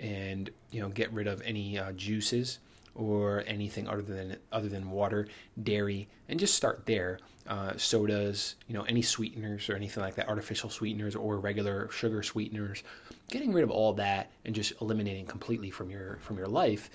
and 0.00 0.50
you 0.70 0.80
know 0.80 0.88
get 0.88 1.12
rid 1.12 1.26
of 1.26 1.40
any 1.42 1.78
uh, 1.78 1.92
juices 1.92 2.58
or 2.94 3.44
anything 3.46 3.88
other 3.88 4.02
than 4.02 4.36
other 4.52 4.68
than 4.68 4.90
water, 4.90 5.28
dairy, 5.62 6.08
and 6.28 6.40
just 6.40 6.54
start 6.54 6.82
there. 6.86 7.18
Uh, 7.46 7.76
sodas, 7.76 8.56
you 8.68 8.74
know, 8.74 8.82
any 8.82 9.02
sweeteners 9.02 9.68
or 9.68 9.74
anything 9.74 10.02
like 10.02 10.14
that, 10.14 10.28
artificial 10.28 10.70
sweeteners 10.70 11.16
or 11.16 11.38
regular 11.38 11.90
sugar 11.90 12.22
sweeteners, 12.22 12.84
getting 13.28 13.52
rid 13.52 13.64
of 13.64 13.70
all 13.70 13.92
that 13.92 14.30
and 14.44 14.54
just 14.54 14.72
eliminating 14.80 15.26
completely 15.26 15.70
from 15.70 15.90
your 15.90 16.18
from 16.20 16.36
your 16.36 16.46
life, 16.46 16.90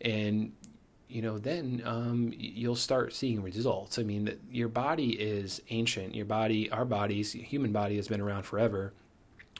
and 0.00 0.52
you 1.08 1.22
know 1.22 1.38
then 1.38 1.82
um, 1.84 2.32
you'll 2.36 2.76
start 2.76 3.12
seeing 3.12 3.42
results. 3.42 3.98
I 3.98 4.02
mean, 4.02 4.36
your 4.50 4.68
body 4.68 5.10
is 5.10 5.62
ancient. 5.70 6.14
Your 6.14 6.26
body, 6.26 6.70
our 6.70 6.84
bodies, 6.84 7.32
human 7.32 7.72
body 7.72 7.96
has 7.96 8.08
been 8.08 8.20
around 8.20 8.44
forever, 8.44 8.92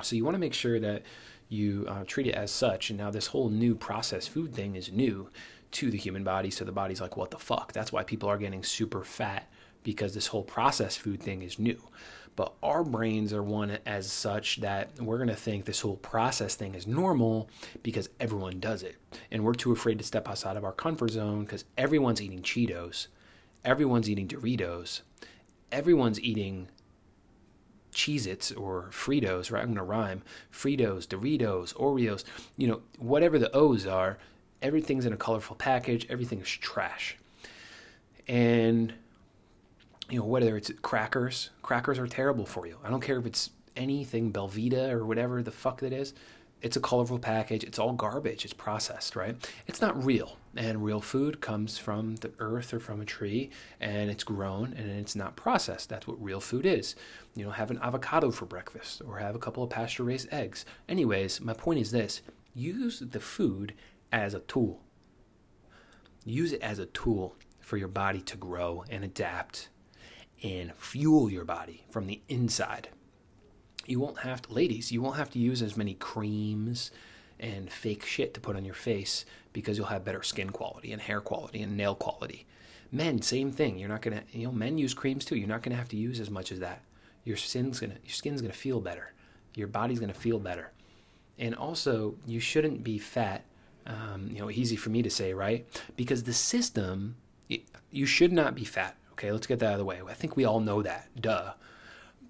so 0.03 0.17
you 0.17 0.25
want 0.25 0.35
to 0.35 0.41
make 0.41 0.55
sure 0.55 0.81
that 0.81 1.03
you 1.51 1.85
uh, 1.89 2.05
treat 2.07 2.29
it 2.29 2.35
as 2.35 2.51
such. 2.51 2.89
And 2.89 2.99
now 2.99 3.11
this 3.11 3.27
whole 3.27 3.51
new 3.51 3.75
processed 3.75 4.31
food 4.31 4.55
thing 4.55 4.77
is 4.77 4.91
new 4.91 5.29
to 5.73 5.91
the 5.91 5.99
human 5.99 6.25
body. 6.25 6.51
So 6.51 6.65
the 6.65 6.73
body's 6.73 7.01
like, 7.01 7.17
what 7.17 7.31
the 7.31 7.39
fuck? 7.39 7.73
That's 7.73 7.93
why 7.93 8.05
people 8.05 8.31
are 8.31 8.39
getting 8.39 8.63
super 8.63 9.05
fat 9.05 9.51
because 9.83 10.15
this 10.15 10.29
whole 10.29 10.43
processed 10.43 11.01
food 11.01 11.23
thing 11.23 11.43
is 11.43 11.59
new. 11.59 11.81
But 12.37 12.53
our 12.63 12.85
brains 12.85 13.33
are 13.33 13.43
one 13.43 13.79
as 13.85 14.11
such 14.11 14.61
that 14.61 14.91
we're 15.01 15.19
going 15.19 15.29
to 15.29 15.35
think 15.35 15.65
this 15.65 15.81
whole 15.81 15.97
process 15.97 16.55
thing 16.55 16.75
is 16.75 16.87
normal 16.87 17.51
because 17.83 18.09
everyone 18.21 18.61
does 18.61 18.83
it. 18.83 18.97
And 19.31 19.45
we're 19.45 19.53
too 19.53 19.73
afraid 19.73 19.99
to 19.99 20.05
step 20.05 20.29
outside 20.29 20.57
of 20.57 20.65
our 20.65 20.73
comfort 20.73 21.11
zone 21.11 21.45
because 21.45 21.65
everyone's 21.77 22.23
eating 22.23 22.43
Cheetos, 22.43 23.09
everyone's 23.65 24.09
eating 24.09 24.29
Doritos, 24.29 25.01
everyone's 25.73 26.21
eating 26.21 26.69
Cheez 27.93 28.27
Its 28.27 28.53
or 28.53 28.89
Fritos, 28.91 29.51
right? 29.51 29.61
I'm 29.61 29.69
going 29.69 29.77
to 29.77 29.83
rhyme. 29.83 30.23
Fritos, 30.53 31.07
Doritos, 31.07 31.75
Oreos, 31.75 32.25
you 32.57 32.69
know, 32.69 32.81
whatever 32.99 33.39
the 33.39 33.55
O's 33.55 33.87
are, 33.87 34.19
everything's 34.63 35.07
in 35.07 35.13
a 35.13 35.17
colorful 35.17 35.57
package, 35.57 36.07
everything 36.09 36.41
is 36.41 36.49
trash. 36.49 37.17
And, 38.29 38.95
you 40.09 40.19
know, 40.19 40.25
whether 40.25 40.57
it's 40.57 40.71
crackers, 40.83 41.51
crackers 41.63 41.99
are 41.99 42.07
terrible 42.07 42.47
for 42.47 42.67
you. 42.67 42.79
I 42.85 42.91
don't 42.91 43.01
care 43.01 43.19
if 43.19 43.27
it's 43.27 43.51
anything 43.77 44.33
Belvita 44.33 44.93
or 44.93 45.05
whatever 45.05 45.43
the 45.43 45.51
fuck 45.51 45.81
that 45.81 45.93
is. 45.93 46.15
It's 46.63 46.77
a 46.77 46.81
colorful 46.81 47.19
package. 47.19 47.65
It's 47.65 47.79
all 47.79 47.93
garbage. 47.93 48.45
It's 48.45 48.53
processed, 48.53 49.17
right? 49.17 49.37
It's 49.67 49.81
not 49.81 50.03
real. 50.05 50.37
And 50.57 50.85
real 50.85 51.01
food 51.01 51.41
comes 51.41 51.79
from 51.79 52.17
the 52.17 52.33
earth 52.39 52.75
or 52.75 52.81
from 52.81 53.01
a 53.01 53.05
tree 53.05 53.51
and 53.81 54.11
it's 54.11 54.25
grown 54.25 54.75
and 54.77 54.91
it's 54.91 55.17
not 55.17 55.37
processed. 55.37 55.89
That's 55.89 56.07
what 56.07 56.23
real 56.23 56.41
food 56.41 56.67
is. 56.67 56.97
You 57.35 57.45
know, 57.45 57.51
have 57.51 57.71
an 57.71 57.79
avocado 57.83 58.31
for 58.31 58.47
breakfast 58.47 59.01
or 59.07 59.19
have 59.19 59.35
a 59.35 59.39
couple 59.39 59.63
of 59.63 59.71
pasture 59.71 60.05
raised 60.05 60.33
eggs. 60.33 60.67
Anyways, 60.89 61.41
my 61.41 61.55
point 61.55 61.81
is 61.81 61.91
this 61.91 62.21
use 62.55 63.01
the 63.01 63.21
food 63.21 63.75
as 64.13 64.35
a 64.35 64.41
tool. 64.41 64.83
Use 66.25 66.53
it 66.53 66.63
as 66.63 66.79
a 66.79 66.87
tool 66.87 67.37
for 67.61 67.77
your 67.77 67.89
body 67.89 68.21
to 68.21 68.37
grow 68.37 68.85
and 68.91 69.05
adapt 69.05 69.69
and 70.43 70.75
fuel 70.75 71.31
your 71.31 71.45
body 71.45 71.85
from 71.91 72.07
the 72.07 72.21
inside 72.29 72.89
you 73.87 74.01
won't 74.01 74.19
have 74.19 74.43
to, 74.43 74.53
ladies, 74.53 74.93
you 74.93 75.03
won't 75.03 75.17
have 75.17 75.31
to 75.31 75.39
use 75.39 75.63
as 75.63 75.77
many 75.77 75.95
creams 75.95 76.91
and 77.39 77.71
fake 77.71 78.05
shit 78.05 78.35
to 78.35 78.41
put 78.41 78.57
on 78.57 78.65
your 78.65 78.75
face 78.75 79.25
because 79.53 79.77
you'll 79.77 79.87
have 79.87 80.05
better 80.05 80.23
skin 80.23 80.51
quality 80.51 80.93
and 80.93 81.03
hair 81.03 81.21
quality 81.21 81.63
and 81.63 81.77
nail 81.77 81.95
quality. 81.95 82.47
Men, 82.93 83.23
same 83.23 83.53
thing. 83.53 83.79
You're 83.79 83.89
not 83.89 84.03
gonna, 84.03 84.23
you 84.33 84.45
know, 84.47 84.53
men 84.53 84.79
use 84.79 84.95
creams 84.95 85.25
too. 85.25 85.37
You're 85.37 85.49
not 85.49 85.63
gonna 85.63 85.77
have 85.77 85.89
to 85.91 85.97
use 85.97 86.21
as 86.21 86.31
much 86.31 86.53
as 86.53 86.61
that. 86.61 86.83
Your 87.25 87.37
skin's 87.37 87.81
gonna, 87.81 87.97
your 88.05 88.13
skin's 88.13 88.43
gonna 88.43 88.53
feel 88.53 88.81
better. 88.81 89.13
Your 89.55 89.69
body's 89.69 90.01
gonna 90.01 90.15
feel 90.15 90.39
better. 90.39 90.73
And 91.39 91.55
also, 91.55 92.17
you 92.27 92.41
shouldn't 92.41 92.85
be 92.85 92.99
fat. 92.99 93.45
Um, 93.87 94.29
you 94.31 94.41
know, 94.41 94.51
easy 94.51 94.77
for 94.77 94.91
me 94.91 95.03
to 95.03 95.11
say, 95.11 95.33
right? 95.33 95.67
Because 95.97 96.25
the 96.25 96.35
system, 96.35 97.17
you 97.91 98.07
should 98.07 98.33
not 98.33 98.55
be 98.55 98.65
fat. 98.65 98.97
Okay, 99.13 99.33
let's 99.33 99.47
get 99.47 99.59
that 99.61 99.67
out 99.67 99.73
of 99.73 99.79
the 99.79 99.85
way. 99.85 100.01
I 100.09 100.15
think 100.15 100.37
we 100.37 100.45
all 100.45 100.61
know 100.61 100.83
that. 100.83 101.09
Duh. 101.21 101.53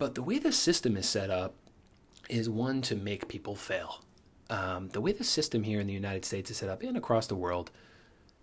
But 0.00 0.14
the 0.14 0.22
way 0.22 0.38
the 0.38 0.50
system 0.50 0.96
is 0.96 1.06
set 1.06 1.28
up 1.28 1.56
is 2.30 2.48
one 2.48 2.80
to 2.82 2.96
make 2.96 3.28
people 3.28 3.54
fail. 3.54 4.02
Um, 4.48 4.88
the 4.88 5.00
way 5.02 5.12
the 5.12 5.24
system 5.24 5.62
here 5.62 5.78
in 5.78 5.86
the 5.86 5.92
United 5.92 6.24
States 6.24 6.50
is 6.50 6.56
set 6.56 6.70
up 6.70 6.82
and 6.82 6.96
across 6.96 7.26
the 7.26 7.34
world, 7.36 7.70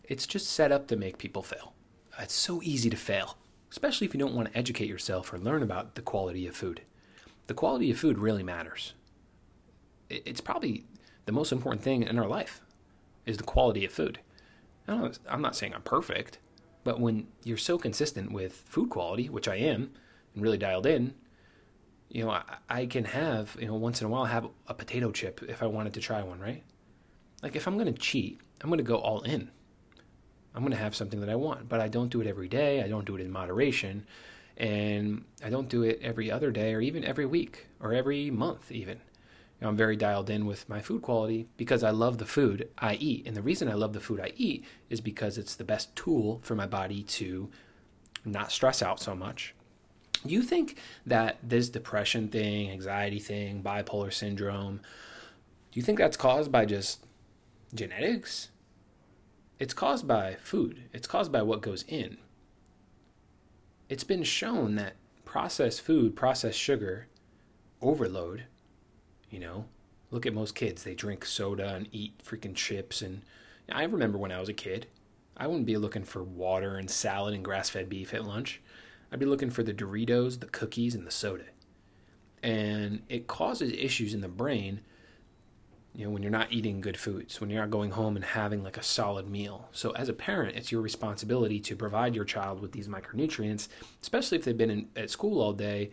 it's 0.03 0.27
just 0.27 0.51
set 0.51 0.71
up 0.71 0.87
to 0.87 0.95
make 0.95 1.17
people 1.17 1.41
fail. 1.41 1.73
It's 2.19 2.35
so 2.35 2.61
easy 2.61 2.91
to 2.91 2.95
fail, 2.95 3.39
especially 3.71 4.05
if 4.05 4.13
you 4.13 4.19
don't 4.19 4.35
want 4.35 4.51
to 4.51 4.57
educate 4.57 4.87
yourself 4.87 5.33
or 5.33 5.39
learn 5.39 5.63
about 5.63 5.95
the 5.95 6.03
quality 6.03 6.45
of 6.45 6.55
food. 6.55 6.81
The 7.47 7.55
quality 7.55 7.89
of 7.89 7.97
food 7.97 8.19
really 8.19 8.43
matters. 8.43 8.93
It's 10.11 10.41
probably 10.41 10.85
the 11.25 11.31
most 11.31 11.51
important 11.51 11.81
thing 11.81 12.03
in 12.03 12.19
our 12.19 12.27
life 12.27 12.61
is 13.25 13.37
the 13.37 13.43
quality 13.43 13.83
of 13.83 13.91
food. 13.91 14.19
I'm 14.87 15.41
not 15.41 15.55
saying 15.55 15.73
I'm 15.73 15.81
perfect, 15.81 16.37
but 16.83 16.99
when 16.99 17.29
you're 17.43 17.57
so 17.57 17.79
consistent 17.79 18.31
with 18.31 18.53
food 18.53 18.91
quality, 18.91 19.27
which 19.27 19.47
I 19.47 19.55
am, 19.55 19.89
and 20.35 20.43
really 20.43 20.59
dialed 20.59 20.85
in, 20.85 21.15
you 22.09 22.23
know, 22.23 22.31
I, 22.31 22.43
I 22.69 22.85
can 22.85 23.05
have, 23.05 23.55
you 23.59 23.67
know, 23.67 23.75
once 23.75 24.01
in 24.01 24.07
a 24.07 24.09
while 24.09 24.25
have 24.25 24.47
a 24.67 24.73
potato 24.73 25.11
chip 25.11 25.43
if 25.47 25.61
I 25.61 25.67
wanted 25.67 25.93
to 25.95 25.99
try 25.99 26.21
one, 26.23 26.39
right? 26.39 26.63
Like 27.43 27.55
if 27.55 27.67
I'm 27.67 27.77
going 27.77 27.93
to 27.93 27.99
cheat, 27.99 28.39
I'm 28.61 28.69
going 28.69 28.77
to 28.77 28.83
go 28.83 28.97
all 28.97 29.21
in. 29.21 29.51
I'm 30.55 30.61
going 30.61 30.71
to 30.71 30.77
have 30.77 30.95
something 30.95 31.19
that 31.19 31.29
I 31.29 31.35
want, 31.35 31.69
but 31.69 31.79
I 31.79 31.87
don't 31.87 32.09
do 32.09 32.21
it 32.21 32.27
every 32.27 32.47
day. 32.47 32.81
I 32.81 32.87
don't 32.87 33.05
do 33.05 33.15
it 33.15 33.21
in 33.21 33.29
moderation. 33.29 34.07
And 34.55 35.23
I 35.45 35.51
don't 35.51 35.69
do 35.69 35.83
it 35.83 35.99
every 36.01 36.31
other 36.31 36.49
day 36.49 36.73
or 36.73 36.81
even 36.81 37.03
every 37.03 37.27
week 37.27 37.67
or 37.79 37.93
every 37.93 38.31
month, 38.31 38.71
even. 38.71 38.97
You 38.97 39.65
know, 39.65 39.69
I'm 39.69 39.77
very 39.77 39.95
dialed 39.95 40.29
in 40.29 40.45
with 40.47 40.67
my 40.67 40.81
food 40.81 41.03
quality 41.03 41.47
because 41.57 41.83
I 41.83 41.91
love 41.91 42.17
the 42.17 42.25
food 42.25 42.69
I 42.77 42.95
eat. 42.95 43.27
And 43.27 43.35
the 43.35 43.41
reason 43.41 43.69
I 43.69 43.73
love 43.73 43.93
the 43.93 43.99
food 43.99 44.19
I 44.19 44.31
eat 44.35 44.65
is 44.89 45.01
because 45.01 45.37
it's 45.37 45.55
the 45.55 45.63
best 45.63 45.95
tool 45.95 46.39
for 46.43 46.55
my 46.55 46.65
body 46.65 47.03
to 47.03 47.49
not 48.25 48.51
stress 48.51 48.81
out 48.81 48.99
so 48.99 49.15
much, 49.15 49.53
do 50.25 50.33
you 50.33 50.41
think 50.41 50.77
that 51.05 51.37
this 51.43 51.69
depression 51.69 52.27
thing, 52.29 52.69
anxiety 52.71 53.19
thing, 53.19 53.61
bipolar 53.61 54.11
syndrome, 54.11 54.81
do 55.71 55.79
you 55.79 55.83
think 55.83 55.97
that's 55.97 56.17
caused 56.17 56.51
by 56.51 56.65
just 56.65 57.05
genetics? 57.73 58.49
It's 59.59 59.73
caused 59.73 60.07
by 60.07 60.35
food, 60.35 60.83
it's 60.93 61.07
caused 61.07 61.31
by 61.31 61.41
what 61.41 61.61
goes 61.61 61.83
in. 61.87 62.17
It's 63.89 64.03
been 64.03 64.23
shown 64.23 64.75
that 64.75 64.95
processed 65.25 65.81
food, 65.81 66.15
processed 66.15 66.59
sugar, 66.59 67.07
overload, 67.81 68.43
you 69.29 69.39
know, 69.39 69.65
look 70.11 70.25
at 70.25 70.33
most 70.33 70.55
kids. 70.55 70.83
They 70.83 70.95
drink 70.95 71.25
soda 71.25 71.73
and 71.75 71.87
eat 71.91 72.21
freaking 72.23 72.55
chips. 72.55 73.01
And 73.01 73.21
I 73.71 73.83
remember 73.83 74.17
when 74.17 74.31
I 74.31 74.39
was 74.39 74.49
a 74.49 74.53
kid, 74.53 74.87
I 75.35 75.47
wouldn't 75.47 75.65
be 75.65 75.77
looking 75.77 76.03
for 76.03 76.23
water 76.23 76.77
and 76.77 76.89
salad 76.89 77.33
and 77.33 77.45
grass 77.45 77.69
fed 77.69 77.89
beef 77.89 78.13
at 78.13 78.25
lunch. 78.25 78.61
I'd 79.11 79.19
be 79.19 79.25
looking 79.25 79.49
for 79.49 79.63
the 79.63 79.73
Doritos, 79.73 80.39
the 80.39 80.47
cookies, 80.47 80.95
and 80.95 81.05
the 81.05 81.11
soda. 81.11 81.45
And 82.43 83.01
it 83.09 83.27
causes 83.27 83.71
issues 83.71 84.13
in 84.13 84.21
the 84.21 84.27
brain, 84.27 84.81
you 85.95 86.05
know, 86.05 86.11
when 86.11 86.21
you're 86.21 86.31
not 86.31 86.51
eating 86.51 86.81
good 86.81 86.97
foods, 86.97 87.41
when 87.41 87.49
you're 87.49 87.61
not 87.61 87.71
going 87.71 87.91
home 87.91 88.15
and 88.15 88.23
having 88.23 88.63
like 88.63 88.77
a 88.77 88.83
solid 88.83 89.27
meal. 89.27 89.69
So 89.71 89.91
as 89.91 90.09
a 90.09 90.13
parent, 90.13 90.55
it's 90.55 90.71
your 90.71 90.81
responsibility 90.81 91.59
to 91.61 91.75
provide 91.75 92.15
your 92.15 92.25
child 92.25 92.61
with 92.61 92.71
these 92.71 92.87
micronutrients, 92.87 93.67
especially 94.01 94.37
if 94.37 94.43
they've 94.43 94.57
been 94.57 94.69
in, 94.69 94.89
at 94.95 95.09
school 95.09 95.41
all 95.41 95.53
day 95.53 95.91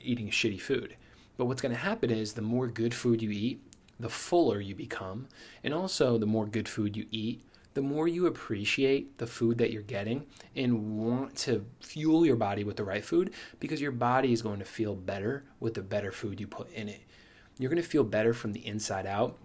eating 0.00 0.30
shitty 0.30 0.60
food. 0.60 0.96
But 1.36 1.46
what's 1.46 1.62
going 1.62 1.74
to 1.74 1.80
happen 1.80 2.10
is 2.10 2.32
the 2.32 2.42
more 2.42 2.68
good 2.68 2.94
food 2.94 3.22
you 3.22 3.30
eat, 3.30 3.60
the 4.00 4.08
fuller 4.08 4.60
you 4.60 4.74
become. 4.74 5.28
And 5.62 5.74
also, 5.74 6.18
the 6.18 6.26
more 6.26 6.46
good 6.46 6.68
food 6.68 6.96
you 6.96 7.06
eat, 7.10 7.44
the 7.74 7.82
more 7.82 8.06
you 8.06 8.26
appreciate 8.26 9.18
the 9.18 9.26
food 9.26 9.58
that 9.58 9.72
you're 9.72 9.82
getting 9.82 10.26
and 10.54 10.98
want 10.98 11.36
to 11.36 11.64
fuel 11.80 12.26
your 12.26 12.36
body 12.36 12.64
with 12.64 12.76
the 12.76 12.84
right 12.84 13.04
food 13.04 13.32
because 13.60 13.80
your 13.80 13.92
body 13.92 14.32
is 14.32 14.42
going 14.42 14.58
to 14.58 14.64
feel 14.64 14.94
better 14.94 15.44
with 15.60 15.74
the 15.74 15.82
better 15.82 16.12
food 16.12 16.40
you 16.40 16.46
put 16.46 16.70
in 16.72 16.88
it. 16.88 17.00
You're 17.58 17.70
going 17.70 17.82
to 17.82 17.88
feel 17.88 18.04
better 18.04 18.34
from 18.34 18.52
the 18.52 18.66
inside 18.66 19.06
out. 19.06 19.38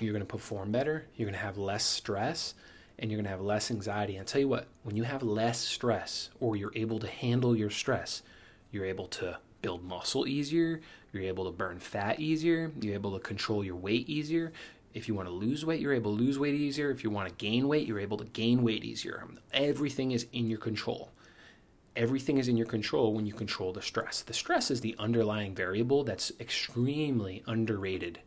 You're 0.00 0.12
going 0.12 0.22
to 0.22 0.26
perform 0.26 0.72
better. 0.72 1.06
You're 1.16 1.26
going 1.26 1.38
to 1.38 1.44
have 1.44 1.58
less 1.58 1.84
stress 1.84 2.54
and 2.98 3.10
you're 3.10 3.18
going 3.18 3.24
to 3.24 3.30
have 3.30 3.40
less 3.40 3.70
anxiety. 3.70 4.14
And 4.14 4.22
I'll 4.22 4.26
tell 4.26 4.40
you 4.40 4.48
what, 4.48 4.66
when 4.82 4.96
you 4.96 5.04
have 5.04 5.22
less 5.22 5.58
stress 5.60 6.30
or 6.40 6.56
you're 6.56 6.72
able 6.74 6.98
to 6.98 7.06
handle 7.06 7.56
your 7.56 7.70
stress, 7.70 8.22
you're 8.72 8.84
able 8.84 9.06
to 9.08 9.38
build 9.62 9.84
muscle 9.84 10.26
easier. 10.26 10.80
You're 11.12 11.24
able 11.24 11.44
to 11.46 11.50
burn 11.50 11.78
fat 11.78 12.20
easier. 12.20 12.70
You're 12.80 12.94
able 12.94 13.12
to 13.12 13.20
control 13.20 13.64
your 13.64 13.76
weight 13.76 14.08
easier. 14.08 14.52
If 14.98 15.06
you 15.06 15.14
want 15.14 15.28
to 15.28 15.32
lose 15.32 15.64
weight, 15.64 15.80
you're 15.80 15.94
able 15.94 16.16
to 16.16 16.22
lose 16.24 16.40
weight 16.40 16.56
easier. 16.56 16.90
If 16.90 17.04
you 17.04 17.10
want 17.10 17.28
to 17.28 17.34
gain 17.36 17.68
weight, 17.68 17.86
you're 17.86 18.00
able 18.00 18.16
to 18.16 18.24
gain 18.24 18.64
weight 18.64 18.82
easier. 18.82 19.24
Everything 19.52 20.10
is 20.10 20.26
in 20.32 20.48
your 20.48 20.58
control. 20.58 21.12
Everything 21.94 22.38
is 22.38 22.48
in 22.48 22.56
your 22.56 22.66
control 22.66 23.14
when 23.14 23.24
you 23.24 23.32
control 23.32 23.72
the 23.72 23.80
stress. 23.80 24.22
The 24.22 24.32
stress 24.32 24.72
is 24.72 24.80
the 24.80 24.96
underlying 24.98 25.54
variable 25.54 26.02
that's 26.02 26.32
extremely 26.40 27.44
underrated. 27.46 28.18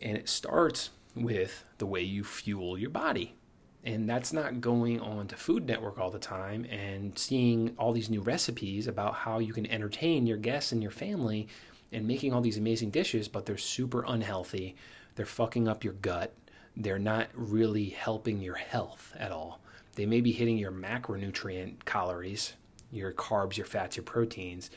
And 0.00 0.16
it 0.16 0.28
starts 0.28 0.90
with 1.16 1.64
the 1.78 1.86
way 1.86 2.02
you 2.02 2.22
fuel 2.22 2.78
your 2.78 2.90
body. 2.90 3.34
And 3.82 4.08
that's 4.08 4.32
not 4.32 4.60
going 4.60 5.00
on 5.00 5.26
to 5.26 5.36
Food 5.36 5.66
Network 5.66 5.98
all 5.98 6.10
the 6.10 6.18
time 6.20 6.64
and 6.66 7.18
seeing 7.18 7.74
all 7.76 7.92
these 7.92 8.08
new 8.08 8.20
recipes 8.20 8.86
about 8.86 9.14
how 9.14 9.40
you 9.40 9.52
can 9.52 9.66
entertain 9.66 10.28
your 10.28 10.38
guests 10.38 10.70
and 10.70 10.80
your 10.80 10.92
family 10.92 11.48
and 11.90 12.06
making 12.06 12.32
all 12.32 12.40
these 12.40 12.58
amazing 12.58 12.90
dishes, 12.90 13.26
but 13.26 13.46
they're 13.46 13.58
super 13.58 14.04
unhealthy. 14.06 14.76
They're 15.14 15.26
fucking 15.26 15.68
up 15.68 15.84
your 15.84 15.92
gut. 15.94 16.34
They're 16.76 16.98
not 16.98 17.28
really 17.34 17.90
helping 17.90 18.40
your 18.40 18.56
health 18.56 19.14
at 19.18 19.30
all. 19.30 19.60
They 19.94 20.06
may 20.06 20.20
be 20.20 20.32
hitting 20.32 20.58
your 20.58 20.72
macronutrient 20.72 21.84
calories, 21.84 22.54
your 22.90 23.12
carbs, 23.12 23.56
your 23.56 23.66
fats, 23.66 23.96
your 23.96 24.04
proteins, 24.04 24.70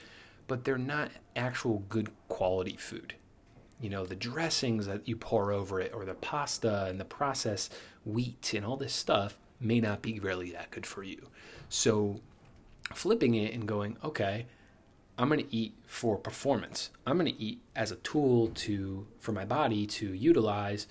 but 0.48 0.64
they're 0.64 0.78
not 0.78 1.12
actual 1.36 1.84
good 1.90 2.10
quality 2.28 2.76
food. 2.78 3.16
You 3.82 3.90
know, 3.90 4.06
the 4.06 4.16
dressings 4.16 4.88
that 4.88 5.08
you 5.08 5.16
pour 5.16 5.52
over 5.52 5.80
it, 5.80 5.94
or 5.94 6.06
the 6.06 6.16
pasta 6.16 6.86
and 6.86 7.00
the 7.00 7.06
processed 7.06 7.74
wheat 8.06 8.54
and 8.56 8.66
all 8.66 8.78
this 8.78 8.94
stuff 8.94 9.38
may 9.60 9.80
not 9.80 10.02
be 10.02 10.20
really 10.20 10.52
that 10.52 10.72
good 10.72 10.86
for 10.86 11.04
you. 11.04 11.30
So, 11.70 12.22
flipping 12.94 13.36
it 13.36 13.54
and 13.54 13.68
going, 13.68 13.98
okay, 14.04 14.48
I'm 15.18 15.30
going 15.30 15.44
to 15.44 15.56
eat 15.56 15.74
for 15.86 16.18
performance. 16.18 16.92
I'm 17.06 17.18
going 17.18 17.34
to 17.34 17.42
eat 17.42 17.62
as 17.76 17.92
a 17.92 17.96
tool 17.98 18.50
to 18.50 19.08
for 19.20 19.32
my 19.32 19.46
body 19.46 19.88
to 19.88 20.14
utilize 20.14 20.88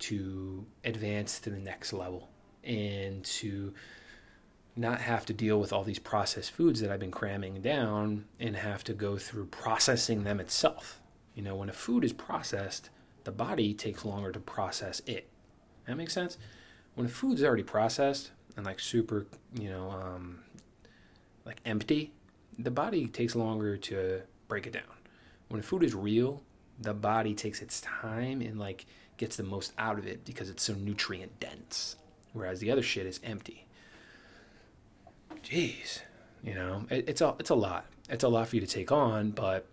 to 0.00 0.66
advance 0.84 1.40
to 1.40 1.50
the 1.50 1.58
next 1.58 1.92
level 1.92 2.28
and 2.62 3.24
to 3.24 3.72
not 4.76 5.00
have 5.00 5.26
to 5.26 5.32
deal 5.32 5.60
with 5.60 5.72
all 5.72 5.84
these 5.84 5.98
processed 5.98 6.52
foods 6.52 6.80
that 6.80 6.90
I've 6.90 7.00
been 7.00 7.10
cramming 7.10 7.60
down 7.60 8.24
and 8.38 8.56
have 8.56 8.84
to 8.84 8.92
go 8.92 9.18
through 9.18 9.46
processing 9.46 10.24
them 10.24 10.40
itself. 10.40 11.00
You 11.34 11.42
know, 11.42 11.56
when 11.56 11.68
a 11.68 11.72
food 11.72 12.04
is 12.04 12.12
processed, 12.12 12.90
the 13.24 13.32
body 13.32 13.74
takes 13.74 14.04
longer 14.04 14.32
to 14.32 14.40
process 14.40 15.00
it. 15.06 15.28
That 15.86 15.96
makes 15.96 16.14
sense? 16.14 16.38
When 16.94 17.06
a 17.06 17.10
food's 17.10 17.42
already 17.42 17.62
processed 17.62 18.30
and 18.56 18.64
like 18.64 18.80
super, 18.80 19.26
you 19.58 19.70
know, 19.70 19.90
um, 19.90 20.40
like 21.44 21.60
empty, 21.64 22.12
the 22.62 22.70
body 22.70 23.06
takes 23.06 23.34
longer 23.34 23.76
to 23.76 24.22
break 24.48 24.66
it 24.66 24.72
down. 24.72 24.82
When 25.48 25.62
food 25.62 25.82
is 25.82 25.94
real, 25.94 26.42
the 26.80 26.94
body 26.94 27.34
takes 27.34 27.60
its 27.60 27.80
time 27.80 28.40
and 28.40 28.58
like 28.58 28.86
gets 29.16 29.36
the 29.36 29.42
most 29.42 29.72
out 29.78 29.98
of 29.98 30.06
it 30.06 30.24
because 30.24 30.48
it's 30.48 30.62
so 30.62 30.74
nutrient 30.74 31.38
dense. 31.40 31.96
Whereas 32.32 32.60
the 32.60 32.70
other 32.70 32.82
shit 32.82 33.06
is 33.06 33.20
empty. 33.22 33.66
Jeez, 35.42 36.00
you 36.42 36.54
know, 36.54 36.86
it, 36.90 37.08
it's 37.08 37.20
a 37.20 37.34
it's 37.38 37.50
a 37.50 37.54
lot. 37.54 37.86
It's 38.08 38.24
a 38.24 38.28
lot 38.28 38.48
for 38.48 38.56
you 38.56 38.60
to 38.60 38.66
take 38.66 38.90
on, 38.90 39.30
but 39.30 39.66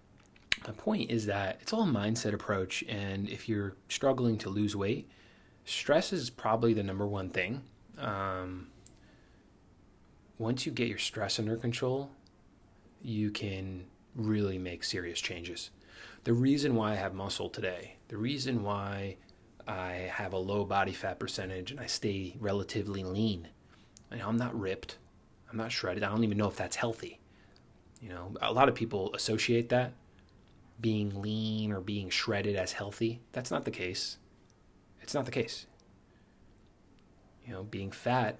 the 0.64 0.74
point 0.74 1.12
is 1.12 1.26
that 1.28 1.60
it's 1.62 1.74
all 1.74 1.84
a 1.84 1.88
mindset 1.88 2.34
approach. 2.34 2.84
And 2.88 3.30
if 3.30 3.48
you're 3.48 3.76
struggling 3.90 4.38
to 4.40 4.50
lose 4.50 4.76
weight, 4.76 5.10
stress 5.66 6.14
is 6.14 6.30
probably 6.30 6.74
the 6.74 6.84
number 6.84 7.06
one 7.06 7.30
thing. 7.30 7.64
Um, 7.98 8.68
once 10.38 10.66
you 10.66 10.72
get 10.72 10.88
your 10.88 11.00
stress 11.00 11.40
under 11.40 11.56
control, 11.56 12.12
you 13.02 13.32
can 13.32 13.86
really 14.16 14.58
make 14.58 14.84
serious 14.84 15.20
changes. 15.22 15.70
The 16.24 16.34
reason 16.34 16.76
why 16.76 16.92
I 16.92 16.96
have 16.96 17.14
muscle 17.14 17.50
today, 17.50 17.96
the 18.08 18.18
reason 18.18 18.64
why 18.64 19.18
I 19.68 20.10
have 20.14 20.34
a 20.34 20.38
low 20.38 20.66
body 20.66 20.94
fat 20.94 21.20
percentage 21.20 21.72
and 21.72 21.80
I 21.80 21.86
stay 21.86 22.36
relatively 22.40 23.04
lean, 23.04 23.48
and 24.12 24.22
I'm 24.22 24.38
not 24.38 24.60
ripped, 24.60 24.98
I'm 25.50 25.58
not 25.58 25.72
shredded. 25.72 26.04
I 26.04 26.10
don't 26.10 26.24
even 26.24 26.38
know 26.38 26.48
if 26.48 26.56
that's 26.56 26.76
healthy. 26.76 27.20
You 28.02 28.10
know, 28.10 28.34
a 28.42 28.54
lot 28.54 28.70
of 28.70 28.76
people 28.76 29.14
associate 29.14 29.70
that 29.70 29.94
being 30.80 31.22
lean 31.22 31.72
or 31.72 31.82
being 31.82 32.10
shredded 32.10 32.56
as 32.56 32.74
healthy. 32.74 33.22
That's 33.32 33.50
not 33.50 33.66
the 33.66 33.72
case. 33.72 34.18
It's 35.02 35.14
not 35.14 35.26
the 35.26 35.32
case. 35.32 35.66
You 37.46 37.54
know, 37.54 37.64
being 37.64 37.92
fat 37.92 38.38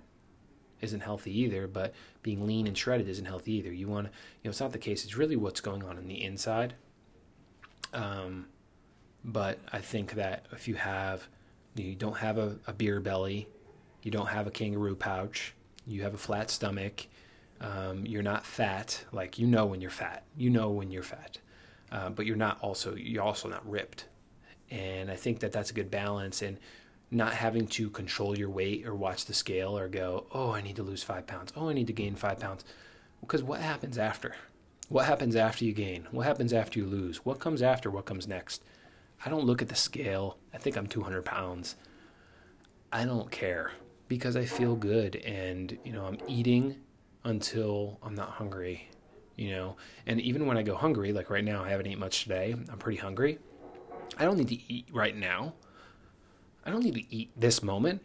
isn't 0.82 1.00
healthy 1.02 1.38
either, 1.40 1.68
but 1.68 1.94
being 2.24 2.46
lean 2.46 2.68
and 2.68 2.78
shredded 2.78 3.08
isn't 3.10 3.26
healthy 3.26 3.54
either. 3.54 3.72
You 3.72 3.88
want 3.88 4.08
to, 4.08 4.12
you 4.12 4.48
know, 4.48 4.50
it's 4.50 4.60
not 4.60 4.72
the 4.72 4.78
case. 4.78 5.04
It's 5.04 5.16
really 5.16 5.36
what's 5.36 5.62
going 5.62 5.84
on 5.84 5.98
in 5.98 6.08
the 6.08 6.24
inside. 6.24 6.76
Um, 7.94 8.48
but 9.24 9.60
I 9.72 9.80
think 9.80 10.14
that 10.14 10.46
if 10.52 10.68
you 10.68 10.76
have, 10.76 11.28
you 11.76 11.96
don't 11.96 12.18
have 12.18 12.38
a, 12.38 12.58
a 12.68 12.74
beer 12.74 13.00
belly, 13.00 13.48
you 14.04 14.12
don't 14.12 14.28
have 14.28 14.48
a 14.48 14.52
kangaroo 14.52 14.96
pouch, 14.96 15.54
you 15.86 16.04
have 16.04 16.14
a 16.14 16.18
flat 16.18 16.50
stomach, 16.50 17.08
um, 17.62 18.06
you're 18.06 18.24
not 18.24 18.46
fat. 18.46 19.04
Like 19.12 19.40
you 19.40 19.48
know 19.48 19.66
when 19.66 19.82
you're 19.82 19.90
fat, 19.90 20.24
you 20.38 20.50
know 20.50 20.70
when 20.70 20.92
you're 20.92 21.04
fat, 21.04 21.40
uh, 21.92 22.10
but 22.10 22.26
you're 22.26 22.36
not 22.36 22.60
also 22.62 22.96
you're 22.96 23.24
also 23.24 23.50
not 23.50 23.68
ripped. 23.70 24.06
And 24.70 25.10
I 25.10 25.16
think 25.16 25.40
that 25.40 25.52
that's 25.52 25.72
a 25.72 25.74
good 25.74 25.90
balance. 25.90 26.42
And 26.42 26.58
not 27.10 27.34
having 27.34 27.68
to 27.68 27.90
control 27.90 28.38
your 28.38 28.50
weight 28.50 28.86
or 28.86 28.94
watch 28.94 29.26
the 29.26 29.34
scale 29.34 29.78
or 29.78 29.88
go, 29.88 30.26
oh, 30.34 30.52
I 30.52 30.62
need 30.62 30.76
to 30.76 30.84
lose 30.84 31.04
five 31.04 31.26
pounds. 31.26 31.54
Oh, 31.56 31.70
I 31.70 31.74
need 31.74 31.88
to 31.88 31.94
gain 31.94 32.16
five 32.16 32.40
pounds. 32.40 32.66
Because 33.22 33.44
what 33.44 33.62
happens 33.62 33.98
after? 33.98 34.36
What 34.90 35.06
happens 35.06 35.36
after 35.36 35.66
you 35.66 35.74
gain? 35.74 36.08
What 36.12 36.26
happens 36.26 36.54
after 36.54 36.80
you 36.80 36.86
lose? 36.86 37.26
What 37.26 37.40
comes 37.40 37.62
after? 37.62 37.90
What 37.90 38.06
comes 38.06 38.28
next? 38.28 38.64
I 39.26 39.30
don't 39.30 39.46
look 39.46 39.62
at 39.62 39.70
the 39.70 39.76
scale. 39.76 40.38
I 40.54 40.58
think 40.58 40.78
I'm 40.78 40.88
200 40.88 41.24
pounds. 41.24 41.76
I 42.92 43.06
don't 43.06 43.32
care 43.32 43.72
because 44.08 44.36
I 44.36 44.46
feel 44.46 44.76
good 44.76 45.18
and, 45.18 45.78
you 45.84 45.92
know, 45.92 46.06
I'm 46.06 46.18
eating 46.28 46.78
until 47.24 48.00
I'm 48.02 48.16
not 48.16 48.30
hungry, 48.30 48.90
you 49.36 49.52
know. 49.52 49.76
And 50.06 50.22
even 50.22 50.46
when 50.46 50.58
I 50.58 50.64
go 50.64 50.76
hungry, 50.76 51.12
like 51.12 51.30
right 51.30 51.44
now, 51.44 51.64
I 51.64 51.70
haven't 51.70 51.88
eaten 51.88 52.00
much 52.00 52.24
today, 52.24 52.54
I'm 52.54 52.78
pretty 52.80 53.00
hungry. 53.00 53.40
I 54.18 54.24
don't 54.24 54.38
need 54.38 54.48
to 54.50 54.74
eat 54.74 54.88
right 54.94 55.16
now. 55.16 55.54
I 56.68 56.70
don't 56.70 56.84
need 56.84 56.96
to 56.96 57.16
eat 57.16 57.32
this 57.38 57.64
moment. 57.64 58.02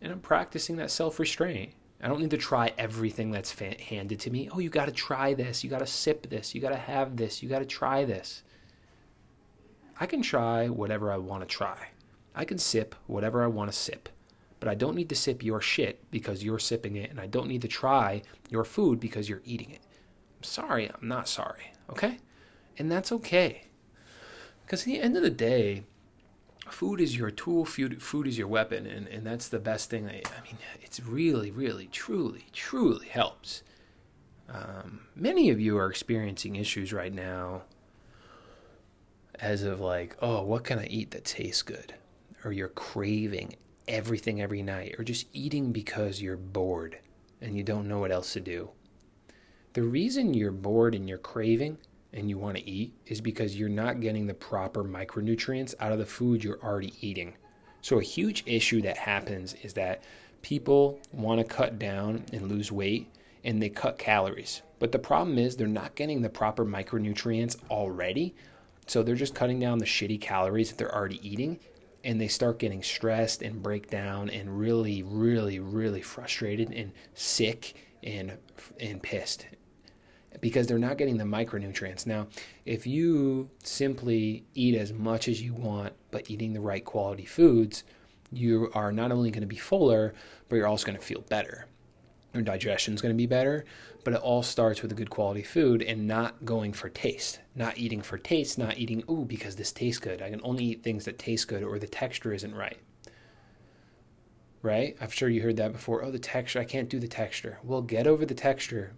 And 0.00 0.12
I'm 0.12 0.20
practicing 0.20 0.76
that 0.76 0.92
self 0.92 1.18
restraint. 1.18 1.72
I 2.00 2.06
don't 2.06 2.20
need 2.20 2.30
to 2.30 2.36
try 2.36 2.72
everything 2.78 3.32
that's 3.32 3.50
fa- 3.50 3.80
handed 3.80 4.20
to 4.20 4.30
me. 4.30 4.48
Oh, 4.52 4.60
you 4.60 4.70
got 4.70 4.86
to 4.86 4.92
try 4.92 5.34
this. 5.34 5.64
You 5.64 5.70
got 5.70 5.80
to 5.80 5.86
sip 5.86 6.30
this. 6.30 6.54
You 6.54 6.60
got 6.60 6.70
to 6.70 6.76
have 6.76 7.16
this. 7.16 7.42
You 7.42 7.48
got 7.48 7.58
to 7.58 7.64
try 7.64 8.04
this. 8.04 8.44
I 9.98 10.06
can 10.06 10.22
try 10.22 10.68
whatever 10.68 11.10
I 11.10 11.16
want 11.16 11.42
to 11.42 11.46
try. 11.46 11.88
I 12.34 12.44
can 12.44 12.58
sip 12.58 12.94
whatever 13.08 13.42
I 13.42 13.48
want 13.48 13.72
to 13.72 13.76
sip. 13.76 14.08
But 14.60 14.68
I 14.68 14.76
don't 14.76 14.94
need 14.94 15.08
to 15.08 15.16
sip 15.16 15.42
your 15.42 15.60
shit 15.60 16.08
because 16.12 16.44
you're 16.44 16.60
sipping 16.60 16.94
it. 16.94 17.10
And 17.10 17.18
I 17.18 17.26
don't 17.26 17.48
need 17.48 17.62
to 17.62 17.68
try 17.68 18.22
your 18.50 18.64
food 18.64 19.00
because 19.00 19.28
you're 19.28 19.42
eating 19.44 19.70
it. 19.70 19.80
I'm 20.38 20.44
sorry. 20.44 20.88
I'm 20.88 21.08
not 21.08 21.28
sorry. 21.28 21.72
Okay? 21.90 22.18
And 22.78 22.92
that's 22.92 23.10
okay. 23.10 23.64
Because 24.64 24.82
at 24.82 24.86
the 24.86 25.00
end 25.00 25.16
of 25.16 25.24
the 25.24 25.30
day, 25.30 25.82
food 26.68 27.00
is 27.00 27.16
your 27.16 27.30
tool, 27.30 27.64
food, 27.64 28.02
food 28.02 28.26
is 28.26 28.38
your 28.38 28.48
weapon, 28.48 28.86
and, 28.86 29.06
and 29.08 29.26
that's 29.26 29.48
the 29.48 29.58
best 29.58 29.90
thing. 29.90 30.06
I, 30.08 30.22
I 30.24 30.42
mean, 30.42 30.58
it's 30.82 31.00
really, 31.00 31.50
really, 31.50 31.86
truly, 31.86 32.46
truly 32.52 33.08
helps. 33.08 33.62
Um, 34.48 35.00
many 35.14 35.50
of 35.50 35.60
you 35.60 35.76
are 35.78 35.90
experiencing 35.90 36.56
issues 36.56 36.92
right 36.92 37.12
now 37.12 37.62
as 39.38 39.62
of 39.62 39.80
like, 39.80 40.16
oh, 40.20 40.42
what 40.42 40.64
can 40.64 40.78
I 40.78 40.86
eat 40.86 41.10
that 41.10 41.24
tastes 41.24 41.62
good? 41.62 41.94
Or 42.44 42.52
you're 42.52 42.68
craving 42.68 43.56
everything 43.88 44.40
every 44.40 44.62
night, 44.62 44.94
or 44.98 45.04
just 45.04 45.26
eating 45.32 45.72
because 45.72 46.20
you're 46.20 46.36
bored 46.36 46.98
and 47.40 47.56
you 47.56 47.62
don't 47.62 47.88
know 47.88 47.98
what 47.98 48.12
else 48.12 48.32
to 48.32 48.40
do. 48.40 48.70
The 49.74 49.82
reason 49.82 50.34
you're 50.34 50.52
bored 50.52 50.94
and 50.94 51.08
you're 51.08 51.18
craving 51.18 51.78
and 52.16 52.30
you 52.30 52.38
want 52.38 52.56
to 52.56 52.68
eat 52.68 52.94
is 53.06 53.20
because 53.20 53.56
you're 53.56 53.68
not 53.68 54.00
getting 54.00 54.26
the 54.26 54.34
proper 54.34 54.82
micronutrients 54.82 55.74
out 55.78 55.92
of 55.92 55.98
the 55.98 56.06
food 56.06 56.42
you're 56.42 56.62
already 56.62 56.94
eating. 57.00 57.34
So, 57.82 57.98
a 57.98 58.02
huge 58.02 58.42
issue 58.46 58.80
that 58.82 58.96
happens 58.96 59.54
is 59.62 59.74
that 59.74 60.02
people 60.42 60.98
want 61.12 61.40
to 61.40 61.44
cut 61.44 61.78
down 61.78 62.24
and 62.32 62.50
lose 62.50 62.72
weight 62.72 63.08
and 63.44 63.62
they 63.62 63.68
cut 63.68 63.98
calories. 63.98 64.62
But 64.78 64.92
the 64.92 64.98
problem 64.98 65.38
is 65.38 65.56
they're 65.56 65.68
not 65.68 65.94
getting 65.94 66.22
the 66.22 66.28
proper 66.28 66.64
micronutrients 66.64 67.56
already. 67.70 68.34
So, 68.86 69.02
they're 69.02 69.14
just 69.14 69.34
cutting 69.34 69.60
down 69.60 69.78
the 69.78 69.84
shitty 69.84 70.20
calories 70.20 70.70
that 70.70 70.78
they're 70.78 70.94
already 70.94 71.20
eating 71.28 71.60
and 72.02 72.20
they 72.20 72.28
start 72.28 72.58
getting 72.58 72.82
stressed 72.82 73.42
and 73.42 73.62
break 73.62 73.90
down 73.90 74.30
and 74.30 74.58
really, 74.58 75.02
really, 75.02 75.58
really 75.58 76.00
frustrated 76.00 76.72
and 76.72 76.92
sick 77.14 77.74
and 78.02 78.32
and 78.80 79.02
pissed 79.02 79.46
because 80.40 80.66
they're 80.66 80.78
not 80.78 80.98
getting 80.98 81.16
the 81.16 81.24
micronutrients. 81.24 82.06
Now, 82.06 82.26
if 82.64 82.86
you 82.86 83.50
simply 83.62 84.44
eat 84.54 84.74
as 84.74 84.92
much 84.92 85.28
as 85.28 85.40
you 85.40 85.54
want, 85.54 85.94
but 86.10 86.30
eating 86.30 86.52
the 86.52 86.60
right 86.60 86.84
quality 86.84 87.24
foods, 87.24 87.84
you 88.32 88.70
are 88.74 88.92
not 88.92 89.12
only 89.12 89.30
going 89.30 89.42
to 89.42 89.46
be 89.46 89.56
fuller, 89.56 90.14
but 90.48 90.56
you're 90.56 90.66
also 90.66 90.86
going 90.86 90.98
to 90.98 91.04
feel 91.04 91.22
better. 91.22 91.66
Your 92.34 92.42
digestion 92.42 92.94
is 92.94 93.00
going 93.00 93.14
to 93.14 93.16
be 93.16 93.26
better, 93.26 93.64
but 94.04 94.12
it 94.12 94.20
all 94.20 94.42
starts 94.42 94.82
with 94.82 94.92
a 94.92 94.94
good 94.94 95.10
quality 95.10 95.42
food 95.42 95.82
and 95.82 96.06
not 96.06 96.44
going 96.44 96.72
for 96.72 96.88
taste. 96.88 97.40
Not 97.54 97.78
eating 97.78 98.02
for 98.02 98.18
taste, 98.18 98.58
not 98.58 98.76
eating, 98.78 99.02
ooh, 99.10 99.24
because 99.24 99.56
this 99.56 99.72
tastes 99.72 100.00
good. 100.00 100.20
I 100.20 100.30
can 100.30 100.40
only 100.44 100.64
eat 100.64 100.82
things 100.82 101.06
that 101.06 101.18
taste 101.18 101.48
good 101.48 101.62
or 101.62 101.78
the 101.78 101.86
texture 101.86 102.34
isn't 102.34 102.54
right. 102.54 102.78
Right? 104.60 104.96
I'm 105.00 105.10
sure 105.10 105.28
you 105.28 105.42
heard 105.42 105.56
that 105.56 105.72
before. 105.72 106.04
Oh, 106.04 106.10
the 106.10 106.18
texture, 106.18 106.60
I 106.60 106.64
can't 106.64 106.90
do 106.90 106.98
the 106.98 107.08
texture. 107.08 107.58
Well, 107.62 107.82
get 107.82 108.06
over 108.06 108.26
the 108.26 108.34
texture 108.34 108.92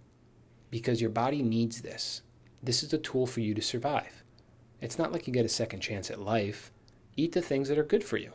because 0.69 1.01
your 1.01 1.09
body 1.09 1.41
needs 1.41 1.81
this. 1.81 2.21
This 2.61 2.83
is 2.83 2.93
a 2.93 2.97
tool 2.97 3.25
for 3.25 3.39
you 3.39 3.53
to 3.53 3.61
survive. 3.61 4.23
It's 4.81 4.97
not 4.97 5.11
like 5.11 5.27
you 5.27 5.33
get 5.33 5.45
a 5.45 5.49
second 5.49 5.81
chance 5.81 6.09
at 6.09 6.19
life. 6.19 6.71
Eat 7.15 7.33
the 7.33 7.41
things 7.41 7.67
that 7.69 7.77
are 7.77 7.83
good 7.83 8.03
for 8.03 8.17
you. 8.17 8.31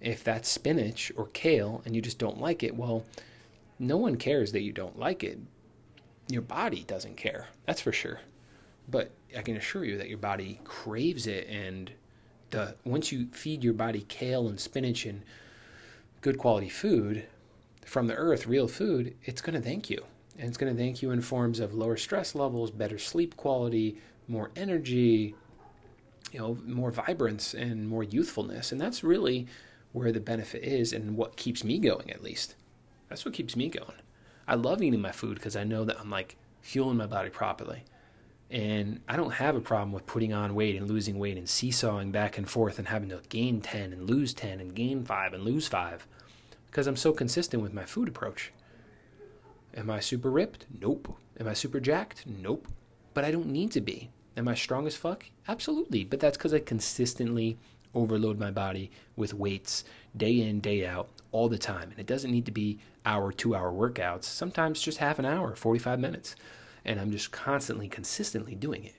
If 0.00 0.22
that's 0.22 0.48
spinach 0.48 1.10
or 1.16 1.26
kale 1.28 1.82
and 1.84 1.94
you 1.94 2.02
just 2.02 2.18
don't 2.18 2.40
like 2.40 2.62
it, 2.62 2.76
well, 2.76 3.04
no 3.78 3.96
one 3.96 4.16
cares 4.16 4.52
that 4.52 4.62
you 4.62 4.72
don't 4.72 4.98
like 4.98 5.24
it. 5.24 5.38
Your 6.28 6.42
body 6.42 6.84
doesn't 6.86 7.16
care, 7.16 7.48
that's 7.66 7.80
for 7.80 7.92
sure. 7.92 8.20
But 8.88 9.10
I 9.36 9.42
can 9.42 9.56
assure 9.56 9.84
you 9.84 9.98
that 9.98 10.08
your 10.08 10.18
body 10.18 10.60
craves 10.64 11.26
it 11.26 11.48
and 11.48 11.90
the 12.50 12.76
once 12.84 13.12
you 13.12 13.26
feed 13.32 13.62
your 13.62 13.74
body 13.74 14.04
kale 14.08 14.48
and 14.48 14.58
spinach 14.58 15.04
and 15.04 15.22
good 16.20 16.38
quality 16.38 16.68
food 16.68 17.26
from 17.84 18.06
the 18.06 18.14
earth, 18.14 18.46
real 18.46 18.68
food, 18.68 19.14
it's 19.24 19.40
going 19.40 19.54
to 19.54 19.66
thank 19.66 19.90
you. 19.90 20.04
And 20.38 20.46
it's 20.48 20.56
going 20.56 20.74
to 20.74 20.80
thank 20.80 21.02
you 21.02 21.10
in 21.10 21.20
forms 21.20 21.58
of 21.58 21.74
lower 21.74 21.96
stress 21.96 22.34
levels, 22.34 22.70
better 22.70 22.98
sleep 22.98 23.36
quality, 23.36 23.98
more 24.28 24.50
energy, 24.54 25.34
you 26.32 26.38
know, 26.38 26.56
more 26.64 26.92
vibrance 26.92 27.54
and 27.54 27.88
more 27.88 28.04
youthfulness. 28.04 28.70
And 28.70 28.80
that's 28.80 29.02
really 29.02 29.48
where 29.92 30.12
the 30.12 30.20
benefit 30.20 30.62
is 30.62 30.92
and 30.92 31.16
what 31.16 31.36
keeps 31.36 31.64
me 31.64 31.78
going 31.78 32.10
at 32.10 32.22
least. 32.22 32.54
That's 33.08 33.24
what 33.24 33.34
keeps 33.34 33.56
me 33.56 33.68
going. 33.68 33.96
I 34.46 34.54
love 34.54 34.82
eating 34.82 35.00
my 35.00 35.12
food 35.12 35.34
because 35.34 35.56
I 35.56 35.64
know 35.64 35.84
that 35.84 35.98
I'm 35.98 36.10
like 36.10 36.36
fueling 36.60 36.96
my 36.96 37.06
body 37.06 37.30
properly. 37.30 37.82
And 38.50 39.00
I 39.08 39.16
don't 39.16 39.32
have 39.32 39.56
a 39.56 39.60
problem 39.60 39.92
with 39.92 40.06
putting 40.06 40.32
on 40.32 40.54
weight 40.54 40.76
and 40.76 40.88
losing 40.88 41.18
weight 41.18 41.36
and 41.36 41.48
seesawing 41.48 42.12
back 42.12 42.38
and 42.38 42.48
forth 42.48 42.78
and 42.78 42.88
having 42.88 43.10
to 43.10 43.20
gain 43.28 43.60
10 43.60 43.92
and 43.92 44.08
lose 44.08 44.32
10 44.32 44.60
and 44.60 44.74
gain 44.74 45.04
5 45.04 45.34
and 45.34 45.42
lose 45.42 45.68
5 45.68 46.06
because 46.66 46.86
I'm 46.86 46.96
so 46.96 47.12
consistent 47.12 47.62
with 47.62 47.74
my 47.74 47.84
food 47.84 48.08
approach. 48.08 48.52
Am 49.78 49.90
I 49.90 50.00
super 50.00 50.28
ripped? 50.28 50.66
Nope. 50.80 51.16
Am 51.38 51.46
I 51.46 51.52
super 51.52 51.78
jacked? 51.78 52.24
Nope. 52.26 52.66
But 53.14 53.24
I 53.24 53.30
don't 53.30 53.46
need 53.46 53.70
to 53.72 53.80
be. 53.80 54.10
Am 54.36 54.48
I 54.48 54.54
strong 54.56 54.88
as 54.88 54.96
fuck? 54.96 55.26
Absolutely. 55.46 56.02
But 56.02 56.18
that's 56.18 56.36
because 56.36 56.52
I 56.52 56.58
consistently 56.58 57.56
overload 57.94 58.40
my 58.40 58.50
body 58.50 58.90
with 59.14 59.34
weights 59.34 59.84
day 60.16 60.40
in, 60.40 60.58
day 60.58 60.84
out, 60.84 61.08
all 61.30 61.48
the 61.48 61.58
time. 61.58 61.92
And 61.92 61.98
it 62.00 62.06
doesn't 62.06 62.32
need 62.32 62.44
to 62.46 62.50
be 62.50 62.80
hour, 63.06 63.30
two 63.30 63.54
hour 63.54 63.70
workouts, 63.70 64.24
sometimes 64.24 64.82
just 64.82 64.98
half 64.98 65.20
an 65.20 65.24
hour, 65.24 65.54
45 65.54 66.00
minutes. 66.00 66.34
And 66.84 66.98
I'm 66.98 67.12
just 67.12 67.30
constantly, 67.30 67.86
consistently 67.86 68.56
doing 68.56 68.82
it 68.82 68.96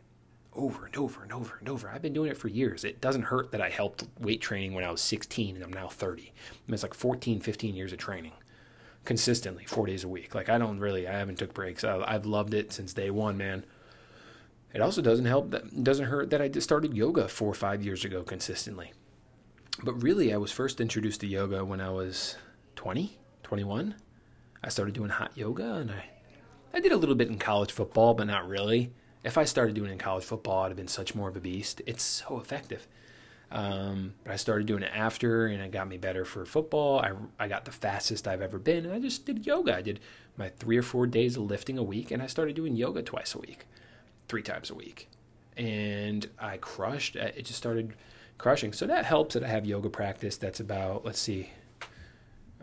over 0.53 0.85
and 0.85 0.95
over 0.95 1.23
and 1.23 1.33
over 1.33 1.57
and 1.59 1.67
over. 1.67 1.89
I've 1.89 2.01
been 2.01 2.13
doing 2.13 2.31
it 2.31 2.37
for 2.37 2.47
years. 2.47 2.85
It 2.85 3.01
doesn't 3.01 3.23
hurt 3.23 3.51
that 3.51 3.61
I 3.61 3.69
helped 3.69 4.05
weight 4.17 4.39
training 4.39 4.73
when 4.73 4.85
I 4.85 4.91
was 4.91 5.01
16 5.01 5.55
and 5.55 5.63
I'm 5.63 5.73
now 5.73 5.89
30. 5.89 6.21
I 6.21 6.25
mean, 6.67 6.73
it's 6.73 6.83
like 6.83 6.93
14, 6.93 7.41
15 7.41 7.75
years 7.75 7.91
of 7.91 7.99
training 7.99 8.31
consistently 9.05 9.65
four 9.65 9.85
days 9.85 10.03
a 10.03 10.07
week. 10.07 10.35
Like 10.35 10.49
I 10.49 10.57
don't 10.57 10.79
really, 10.79 11.07
I 11.07 11.17
haven't 11.17 11.39
took 11.39 11.53
breaks. 11.53 11.83
I, 11.83 12.11
have 12.11 12.25
loved 12.25 12.53
it 12.53 12.71
since 12.71 12.93
day 12.93 13.09
one, 13.09 13.37
man. 13.37 13.65
It 14.73 14.81
also 14.81 15.01
doesn't 15.01 15.25
help 15.25 15.49
that 15.51 15.83
doesn't 15.83 16.05
hurt 16.05 16.29
that 16.29 16.41
I 16.41 16.51
started 16.59 16.93
yoga 16.93 17.27
four 17.27 17.49
or 17.49 17.55
five 17.55 17.83
years 17.83 18.05
ago 18.05 18.23
consistently. 18.23 18.93
But 19.83 20.03
really, 20.03 20.33
I 20.33 20.37
was 20.37 20.51
first 20.51 20.81
introduced 20.81 21.21
to 21.21 21.27
yoga 21.27 21.63
when 21.63 21.81
I 21.81 21.89
was 21.89 22.35
20, 22.75 23.17
21. 23.43 23.95
I 24.63 24.69
started 24.69 24.93
doing 24.93 25.09
hot 25.09 25.31
yoga 25.35 25.75
and 25.75 25.91
I, 25.91 26.05
I 26.73 26.81
did 26.81 26.91
a 26.91 26.97
little 26.97 27.15
bit 27.15 27.29
in 27.29 27.39
college 27.39 27.71
football, 27.71 28.13
but 28.13 28.27
not 28.27 28.47
really. 28.47 28.93
If 29.23 29.37
I 29.37 29.45
started 29.45 29.75
doing 29.75 29.89
it 29.89 29.93
in 29.93 29.99
college 29.99 30.23
football, 30.23 30.63
I'd 30.63 30.69
have 30.69 30.77
been 30.77 30.87
such 30.87 31.15
more 31.15 31.29
of 31.29 31.35
a 31.35 31.39
beast. 31.39 31.81
It's 31.85 32.03
so 32.03 32.39
effective. 32.39 32.87
Um, 33.51 34.13
but 34.23 34.33
I 34.33 34.35
started 34.35 34.67
doing 34.67 34.83
it 34.83 34.91
after, 34.93 35.47
and 35.47 35.61
it 35.61 35.71
got 35.71 35.87
me 35.87 35.97
better 35.97 36.23
for 36.23 36.45
football. 36.45 36.99
I, 36.99 37.13
I 37.39 37.47
got 37.47 37.65
the 37.65 37.71
fastest 37.71 38.27
I've 38.27 38.41
ever 38.41 38.59
been, 38.59 38.85
and 38.85 38.93
I 38.93 38.99
just 38.99 39.25
did 39.25 39.45
yoga. 39.45 39.75
I 39.75 39.81
did 39.81 39.99
my 40.37 40.49
three 40.49 40.77
or 40.77 40.83
four 40.83 41.07
days 41.07 41.35
of 41.35 41.43
lifting 41.43 41.77
a 41.77 41.83
week, 41.83 42.11
and 42.11 42.21
I 42.21 42.27
started 42.27 42.55
doing 42.55 42.75
yoga 42.75 43.01
twice 43.01 43.33
a 43.33 43.39
week, 43.39 43.65
three 44.27 44.43
times 44.43 44.69
a 44.69 44.75
week, 44.75 45.09
and 45.57 46.29
I 46.39 46.57
crushed. 46.57 47.15
It 47.15 47.45
just 47.45 47.57
started 47.57 47.95
crushing. 48.37 48.71
So 48.71 48.85
that 48.85 49.05
helps 49.05 49.33
that 49.33 49.43
I 49.43 49.47
have 49.47 49.65
yoga 49.65 49.89
practice. 49.89 50.37
That's 50.37 50.59
about 50.59 51.03
let's 51.03 51.19
see, 51.19 51.49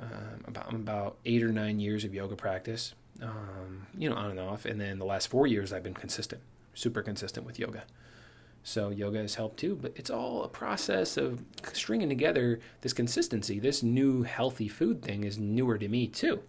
um, 0.01 0.45
about 0.47 0.73
about 0.73 1.17
eight 1.25 1.43
or 1.43 1.53
nine 1.53 1.81
years 1.81 2.05
of 2.05 2.15
yoga 2.15 2.37
practice. 2.37 2.95
Um, 3.21 3.87
you 3.97 4.11
know, 4.11 4.17
on 4.17 4.31
and 4.31 4.41
off, 4.41 4.67
and 4.67 4.81
then 4.81 4.99
the 4.99 5.07
last 5.07 5.29
four 5.29 5.47
years 5.47 5.73
I've 5.73 5.83
been 5.83 5.95
consistent, 5.95 6.43
super 6.75 7.03
consistent 7.03 7.45
with 7.47 7.59
yoga. 7.59 7.85
So 8.67 8.91
yoga 8.91 9.19
has 9.19 9.37
helped 9.37 9.61
too, 9.61 9.79
but 9.81 9.93
it's 9.95 10.11
all 10.11 10.43
a 10.43 10.49
process 10.49 11.17
of 11.17 11.41
stringing 11.73 12.09
together 12.09 12.59
this 12.81 12.93
consistency. 12.93 13.61
This 13.61 13.81
new 13.85 14.25
healthy 14.25 14.67
food 14.67 15.03
thing 15.03 15.23
is 15.23 15.39
newer 15.39 15.79
to 15.79 15.87
me 15.87 16.09
too. 16.09 16.43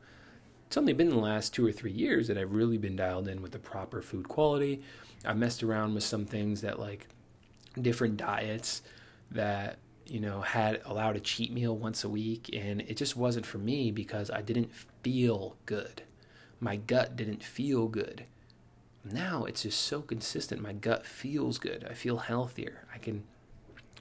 It's 0.65 0.77
only 0.77 0.93
been 0.93 1.09
the 1.09 1.15
last 1.15 1.53
two 1.53 1.63
or 1.63 1.71
three 1.71 1.91
years 1.91 2.27
that 2.27 2.35
I've 2.35 2.53
really 2.53 2.79
been 2.79 2.95
dialed 2.95 3.27
in 3.27 3.43
with 3.43 3.51
the 3.51 3.59
proper 3.59 4.01
food 4.01 4.27
quality. 4.27 4.81
I 5.25 5.33
messed 5.33 5.61
around 5.61 5.93
with 5.93 6.03
some 6.03 6.25
things 6.25 6.61
that 6.61 6.79
like 6.79 7.07
different 7.79 8.17
diets 8.17 8.81
that 9.29 9.77
you 10.07 10.19
know 10.19 10.41
had 10.41 10.81
allowed 10.85 11.17
a 11.17 11.19
cheat 11.19 11.53
meal 11.53 11.77
once 11.77 12.03
a 12.03 12.09
week 12.09 12.49
and 12.51 12.81
it 12.81 12.97
just 12.97 13.15
wasn't 13.15 13.45
for 13.45 13.59
me 13.59 13.91
because 13.91 14.31
I 14.31 14.41
didn't 14.41 14.73
feel 15.03 15.55
good. 15.67 16.01
My 16.59 16.77
gut 16.77 17.15
didn't 17.15 17.43
feel 17.43 17.87
good 17.87 18.25
now 19.11 19.45
it's 19.45 19.63
just 19.63 19.81
so 19.81 20.01
consistent. 20.01 20.61
My 20.61 20.73
gut 20.73 21.05
feels 21.05 21.57
good. 21.57 21.85
I 21.89 21.93
feel 21.93 22.17
healthier. 22.17 22.85
I 22.93 22.97
can 22.97 23.23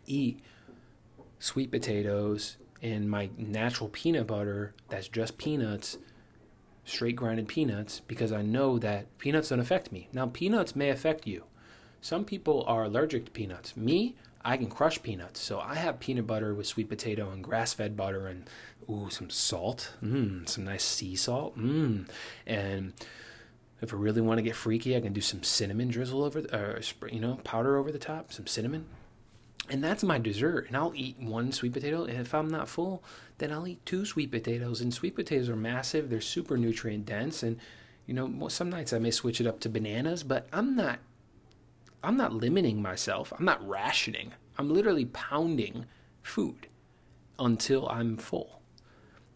eat 0.06 0.40
sweet 1.38 1.70
potatoes 1.70 2.56
and 2.82 3.10
my 3.10 3.30
natural 3.36 3.88
peanut 3.88 4.26
butter 4.26 4.74
that's 4.88 5.08
just 5.08 5.38
peanuts, 5.38 5.98
straight 6.84 7.16
grinded 7.16 7.48
peanuts, 7.48 8.00
because 8.06 8.32
I 8.32 8.42
know 8.42 8.78
that 8.78 9.18
peanuts 9.18 9.48
don't 9.48 9.60
affect 9.60 9.92
me. 9.92 10.08
Now, 10.12 10.26
peanuts 10.26 10.76
may 10.76 10.90
affect 10.90 11.26
you. 11.26 11.44
Some 12.00 12.24
people 12.24 12.64
are 12.66 12.84
allergic 12.84 13.24
to 13.24 13.30
peanuts. 13.30 13.76
Me, 13.76 14.14
I 14.44 14.56
can 14.56 14.68
crush 14.68 15.02
peanuts. 15.02 15.40
So 15.40 15.58
I 15.58 15.74
have 15.74 15.98
peanut 15.98 16.26
butter 16.26 16.54
with 16.54 16.66
sweet 16.66 16.88
potato 16.88 17.30
and 17.30 17.42
grass 17.42 17.74
fed 17.74 17.96
butter 17.96 18.28
and, 18.28 18.48
ooh, 18.88 19.10
some 19.10 19.30
salt. 19.30 19.94
Mmm, 20.04 20.48
some 20.48 20.64
nice 20.64 20.84
sea 20.84 21.16
salt. 21.16 21.58
Mmm. 21.58 22.08
And 22.46 22.92
if 23.82 23.92
I 23.92 23.96
really 23.96 24.20
want 24.20 24.38
to 24.38 24.42
get 24.42 24.56
freaky, 24.56 24.96
I 24.96 25.00
can 25.00 25.12
do 25.12 25.20
some 25.20 25.42
cinnamon 25.42 25.88
drizzle 25.88 26.24
over, 26.24 26.40
the, 26.40 26.56
or 26.56 26.80
you 27.10 27.20
know, 27.20 27.38
powder 27.44 27.76
over 27.76 27.92
the 27.92 27.98
top, 27.98 28.32
some 28.32 28.46
cinnamon, 28.46 28.86
and 29.68 29.84
that's 29.84 30.02
my 30.02 30.18
dessert. 30.18 30.68
And 30.68 30.76
I'll 30.76 30.92
eat 30.94 31.18
one 31.18 31.52
sweet 31.52 31.72
potato, 31.72 32.04
and 32.04 32.18
if 32.18 32.34
I'm 32.34 32.48
not 32.48 32.68
full, 32.68 33.04
then 33.38 33.52
I'll 33.52 33.66
eat 33.66 33.84
two 33.84 34.06
sweet 34.06 34.30
potatoes. 34.30 34.80
And 34.80 34.94
sweet 34.94 35.14
potatoes 35.14 35.48
are 35.48 35.56
massive; 35.56 36.08
they're 36.08 36.20
super 36.20 36.56
nutrient 36.56 37.04
dense, 37.04 37.42
and 37.42 37.58
you 38.06 38.14
know, 38.14 38.48
some 38.48 38.70
nights 38.70 38.92
I 38.92 38.98
may 38.98 39.10
switch 39.10 39.40
it 39.40 39.46
up 39.46 39.60
to 39.60 39.68
bananas, 39.68 40.22
but 40.22 40.46
I'm 40.52 40.74
not. 40.74 41.00
I'm 42.02 42.16
not 42.16 42.32
limiting 42.32 42.80
myself. 42.80 43.32
I'm 43.36 43.44
not 43.44 43.66
rationing. 43.66 44.32
I'm 44.58 44.72
literally 44.72 45.06
pounding 45.06 45.86
food 46.22 46.68
until 47.38 47.88
I'm 47.88 48.16
full 48.16 48.55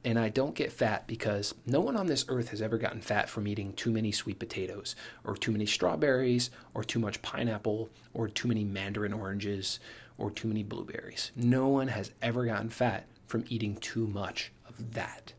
and 0.04 0.18
I 0.18 0.30
don't 0.30 0.54
get 0.54 0.72
fat 0.72 1.06
because 1.06 1.54
no 1.66 1.80
one 1.80 1.96
on 1.96 2.06
this 2.06 2.24
earth 2.28 2.48
has 2.48 2.62
ever 2.62 2.78
gotten 2.78 3.02
fat 3.02 3.28
from 3.28 3.46
eating 3.46 3.74
too 3.74 3.90
many 3.90 4.12
sweet 4.12 4.38
potatoes 4.38 4.96
or 5.24 5.36
too 5.36 5.52
many 5.52 5.66
strawberries 5.66 6.50
or 6.72 6.82
too 6.82 6.98
much 6.98 7.20
pineapple 7.20 7.90
or 8.14 8.28
too 8.28 8.48
many 8.48 8.64
mandarin 8.64 9.12
oranges 9.12 9.78
or 10.16 10.30
too 10.30 10.48
many 10.48 10.62
blueberries. 10.62 11.32
No 11.36 11.68
one 11.68 11.88
has 11.88 12.12
ever 12.22 12.46
gotten 12.46 12.70
fat 12.70 13.06
from 13.26 13.44
eating 13.48 13.76
too 13.76 14.06
much 14.06 14.52
of 14.66 14.94
that. 14.94 15.34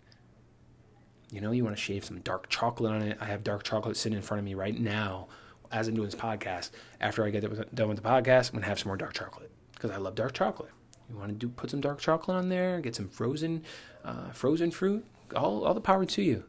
You 1.32 1.42
know, 1.42 1.52
you 1.52 1.64
want 1.64 1.76
to 1.76 1.82
shave 1.82 2.06
some 2.06 2.20
dark 2.20 2.50
chocolate 2.50 2.92
on 2.92 3.02
it. 3.02 3.18
I 3.20 3.26
have 3.26 3.44
dark 3.44 3.64
chocolate 3.64 3.98
sitting 3.98 4.18
in 4.18 4.22
front 4.22 4.40
of 4.40 4.46
me 4.46 4.54
right 4.54 4.78
now 4.78 5.28
as 5.72 5.88
I'm 5.88 5.96
doing 5.96 6.08
this 6.08 6.16
podcast. 6.16 6.72
After 7.00 7.26
I 7.26 7.32
get 7.32 7.42
done 7.74 7.90
with 7.90 7.98
the 7.98 8.08
podcast, 8.08 8.50
I'm 8.50 8.54
going 8.54 8.64
to 8.64 8.70
have 8.70 8.80
some 8.80 8.90
more 8.90 8.98
dark 8.98 9.14
chocolate 9.14 9.50
because 9.74 9.92
I 9.92 9.98
love 9.98 10.16
dark 10.16 10.34
chocolate. 10.34 10.72
You 11.12 11.20
want 11.20 11.30
to 11.30 11.36
do 11.36 11.50
put 11.50 11.70
some 11.70 11.82
dark 11.82 12.00
chocolate 12.00 12.38
on 12.38 12.50
there, 12.50 12.80
get 12.80 12.96
some 12.96 13.10
frozen 13.10 13.64
uh, 14.06 14.32
frozen 14.32 14.72
fruit. 14.72 15.06
All, 15.36 15.66
all 15.66 15.74
the 15.74 15.82
power 15.82 16.06
to 16.06 16.22
you. 16.22 16.44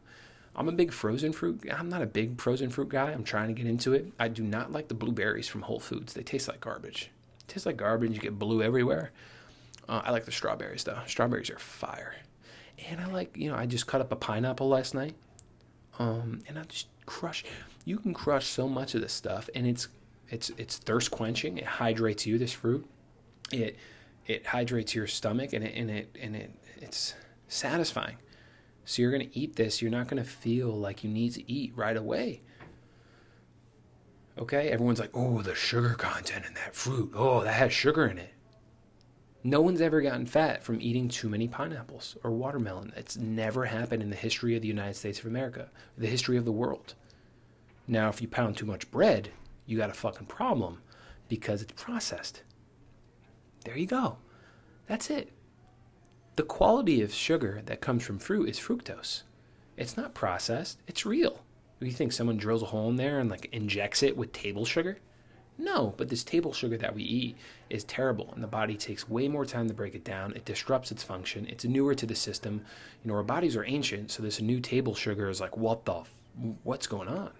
I'm 0.55 0.69
a 0.69 0.71
big 0.73 0.91
frozen 0.91 1.33
fruit. 1.33 1.63
I'm 1.71 1.89
not 1.89 2.01
a 2.01 2.05
big 2.05 2.39
frozen 2.39 2.69
fruit 2.69 2.89
guy. 2.89 3.11
I'm 3.11 3.23
trying 3.23 3.47
to 3.47 3.53
get 3.53 3.65
into 3.65 3.93
it. 3.93 4.11
I 4.19 4.27
do 4.27 4.43
not 4.43 4.71
like 4.71 4.87
the 4.87 4.93
blueberries 4.93 5.47
from 5.47 5.63
Whole 5.63 5.79
Foods. 5.79 6.13
They 6.13 6.21
taste 6.21 6.47
like 6.47 6.61
garbage. 6.61 7.09
It 7.41 7.47
tastes 7.47 7.65
like 7.65 7.77
garbage. 7.77 8.13
You 8.13 8.19
get 8.19 8.37
blue 8.37 8.61
everywhere. 8.61 9.11
Uh, 9.89 10.01
I 10.03 10.11
like 10.11 10.25
the 10.25 10.31
strawberries 10.31 10.83
though. 10.83 10.99
Strawberries 11.07 11.49
are 11.49 11.59
fire. 11.59 12.15
And 12.89 13.01
I 13.01 13.07
like, 13.07 13.35
you 13.35 13.49
know, 13.49 13.57
I 13.57 13.65
just 13.65 13.87
cut 13.87 14.01
up 14.01 14.11
a 14.11 14.15
pineapple 14.15 14.67
last 14.67 14.93
night. 14.93 15.15
Um, 15.99 16.41
and 16.47 16.57
I 16.57 16.63
just 16.63 16.87
crush. 17.05 17.43
You 17.85 17.97
can 17.97 18.13
crush 18.13 18.47
so 18.47 18.67
much 18.67 18.95
of 18.95 19.01
this 19.01 19.13
stuff, 19.13 19.49
and 19.53 19.67
it's 19.67 19.87
it's 20.29 20.51
it's 20.57 20.77
thirst 20.77 21.11
quenching. 21.11 21.57
It 21.57 21.65
hydrates 21.65 22.25
you. 22.25 22.37
This 22.37 22.53
fruit, 22.53 22.85
it 23.51 23.77
it 24.25 24.45
hydrates 24.45 24.95
your 24.95 25.07
stomach, 25.07 25.53
and 25.53 25.63
it 25.63 25.75
and 25.75 25.89
it 25.89 26.17
and 26.21 26.35
it 26.35 26.51
it's 26.77 27.15
satisfying. 27.47 28.17
So 28.85 29.01
you're 29.01 29.11
gonna 29.11 29.29
eat 29.33 29.55
this. 29.55 29.81
You're 29.81 29.91
not 29.91 30.07
gonna 30.07 30.23
feel 30.23 30.69
like 30.69 31.03
you 31.03 31.09
need 31.09 31.33
to 31.33 31.51
eat 31.51 31.73
right 31.75 31.95
away. 31.95 32.41
Okay, 34.37 34.69
everyone's 34.69 34.99
like, 34.99 35.11
oh, 35.13 35.41
the 35.41 35.53
sugar 35.53 35.93
content 35.93 36.45
in 36.45 36.55
that 36.55 36.75
fruit. 36.75 37.11
Oh, 37.15 37.43
that 37.43 37.53
has 37.53 37.71
sugar 37.71 38.07
in 38.07 38.17
it. 38.17 38.33
No 39.43 39.61
one's 39.61 39.81
ever 39.81 40.01
gotten 40.01 40.25
fat 40.25 40.63
from 40.63 40.81
eating 40.81 41.09
too 41.09 41.29
many 41.29 41.47
pineapples 41.47 42.17
or 42.23 42.31
watermelon. 42.31 42.93
It's 42.95 43.17
never 43.17 43.65
happened 43.65 44.01
in 44.01 44.09
the 44.09 44.15
history 44.15 44.55
of 44.55 44.61
the 44.61 44.69
United 44.69 44.95
States 44.95 45.19
of 45.19 45.25
America, 45.25 45.69
the 45.97 46.07
history 46.07 46.37
of 46.37 46.45
the 46.45 46.51
world. 46.51 46.95
Now, 47.87 48.07
if 48.07 48.21
you 48.21 48.27
pound 48.27 48.55
too 48.55 48.65
much 48.65 48.89
bread, 48.89 49.29
you 49.65 49.77
got 49.77 49.89
a 49.89 49.93
fucking 49.93 50.27
problem 50.27 50.79
because 51.27 51.61
it's 51.61 51.73
processed. 51.73 52.43
There 53.63 53.77
you 53.77 53.87
go. 53.87 54.17
That's 54.87 55.09
it. 55.09 55.29
The 56.35 56.43
quality 56.43 57.01
of 57.01 57.13
sugar 57.13 57.61
that 57.65 57.81
comes 57.81 58.03
from 58.03 58.19
fruit 58.19 58.49
is 58.49 58.59
fructose. 58.59 59.23
It's 59.77 59.97
not 59.97 60.13
processed, 60.13 60.79
it's 60.87 61.05
real. 61.05 61.43
You 61.79 61.91
think 61.91 62.11
someone 62.11 62.37
drills 62.37 62.63
a 62.63 62.67
hole 62.67 62.89
in 62.89 62.95
there 62.95 63.19
and 63.19 63.29
like 63.29 63.49
injects 63.51 64.03
it 64.03 64.15
with 64.15 64.31
table 64.31 64.65
sugar? 64.65 64.97
No, 65.57 65.93
but 65.97 66.09
this 66.09 66.23
table 66.23 66.51
sugar 66.53 66.77
that 66.77 66.95
we 66.95 67.03
eat 67.03 67.37
is 67.69 67.83
terrible, 67.83 68.31
and 68.33 68.41
the 68.41 68.47
body 68.47 68.75
takes 68.75 69.07
way 69.07 69.27
more 69.27 69.45
time 69.45 69.67
to 69.67 69.73
break 69.73 69.93
it 69.93 70.03
down. 70.03 70.33
It 70.33 70.45
disrupts 70.45 70.91
its 70.91 71.03
function. 71.03 71.45
It's 71.47 71.65
newer 71.65 71.93
to 71.93 72.05
the 72.05 72.15
system. 72.15 72.65
You 73.03 73.09
know, 73.09 73.17
our 73.17 73.23
bodies 73.23 73.55
are 73.55 73.65
ancient, 73.65 74.09
so 74.09 74.23
this 74.23 74.41
new 74.41 74.59
table 74.59 74.95
sugar 74.95 75.29
is 75.29 75.39
like, 75.39 75.55
what 75.55 75.85
the, 75.85 75.97
f- 75.97 76.13
what's 76.63 76.87
going 76.87 77.07
on? 77.07 77.31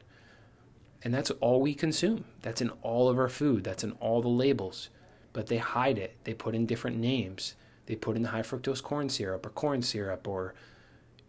And 1.04 1.14
that's 1.14 1.32
all 1.32 1.60
we 1.60 1.74
consume. 1.74 2.26
That's 2.44 2.62
in 2.62 2.70
all 2.82 3.10
of 3.10 3.18
our 3.18 3.30
food. 3.30 3.64
That's 3.64 3.84
in 3.84 3.94
all 3.94 4.22
the 4.22 4.30
labels. 4.30 4.90
But 5.34 5.48
they 5.48 5.58
hide 5.58 5.98
it. 5.98 6.16
They 6.24 6.34
put 6.34 6.56
in 6.56 6.66
different 6.66 6.98
names. 6.98 7.56
They 7.86 7.96
put 7.96 8.16
in 8.16 8.22
the 8.22 8.30
high 8.30 8.44
fructose 8.44 8.82
corn 8.82 9.10
syrup 9.10 9.46
or 9.46 9.50
corn 9.50 9.82
syrup 9.82 10.28
or 10.28 10.54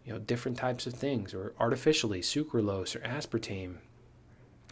you 0.04 0.12
know 0.12 0.18
different 0.18 0.58
types 0.58 0.86
of 0.86 0.94
things 0.94 1.34
or 1.34 1.54
artificially 1.58 2.20
sucralose 2.20 2.94
or 2.94 3.00
aspartame. 3.00 3.76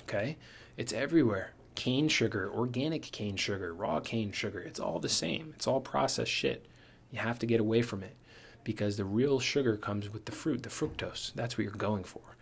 Okay, 0.02 0.36
it's 0.76 0.92
everywhere 0.92 1.52
cane 1.74 2.08
sugar, 2.08 2.50
organic 2.52 3.02
cane 3.02 3.36
sugar, 3.36 3.72
raw 3.72 4.00
cane 4.00 4.32
sugar. 4.32 4.60
It's 4.60 4.80
all 4.80 4.98
the 4.98 5.08
same. 5.08 5.52
It's 5.56 5.66
all 5.66 5.80
processed 5.80 6.30
shit. 6.30 6.66
You 7.10 7.18
have 7.20 7.38
to 7.40 7.46
get 7.46 7.60
away 7.60 7.82
from 7.82 8.02
it 8.02 8.16
because 8.64 8.96
the 8.96 9.04
real 9.04 9.40
sugar 9.40 9.76
comes 9.76 10.12
with 10.12 10.24
the 10.24 10.32
fruit, 10.32 10.62
the 10.62 10.68
fructose. 10.68 11.32
That's 11.34 11.56
what 11.56 11.64
you're 11.64 11.72
going 11.72 12.04
for. 12.04 12.36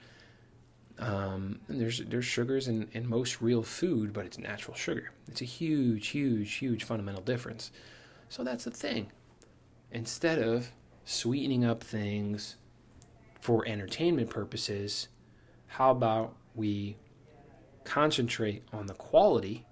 Um, 1.00 1.60
there's 1.66 2.00
there's 2.00 2.26
sugars 2.26 2.68
in, 2.68 2.88
in 2.92 3.08
most 3.08 3.40
real 3.40 3.62
food, 3.62 4.12
but 4.12 4.26
it's 4.26 4.38
natural 4.38 4.76
sugar. 4.76 5.12
It's 5.28 5.40
a 5.40 5.46
huge, 5.46 6.08
huge, 6.08 6.52
huge 6.54 6.84
fundamental 6.84 7.22
difference. 7.22 7.72
So 8.28 8.44
that's 8.44 8.64
the 8.64 8.70
thing. 8.70 9.10
Instead 9.90 10.38
of 10.38 10.70
sweetening 11.04 11.64
up 11.64 11.82
things 11.82 12.56
for 13.40 13.66
entertainment 13.66 14.28
purposes, 14.30 15.08
how 15.66 15.90
about 15.90 16.36
we 16.54 16.96
concentrate 17.84 18.62
on 18.72 18.86
the 18.86 18.94
quality 18.94 19.66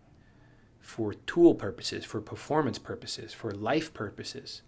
for 0.81 1.13
tool 1.13 1.55
purposes, 1.55 2.05
for 2.05 2.21
performance 2.21 2.79
purposes, 2.79 3.35
for 3.35 3.53
life 3.53 3.93
purposes, 3.93 4.63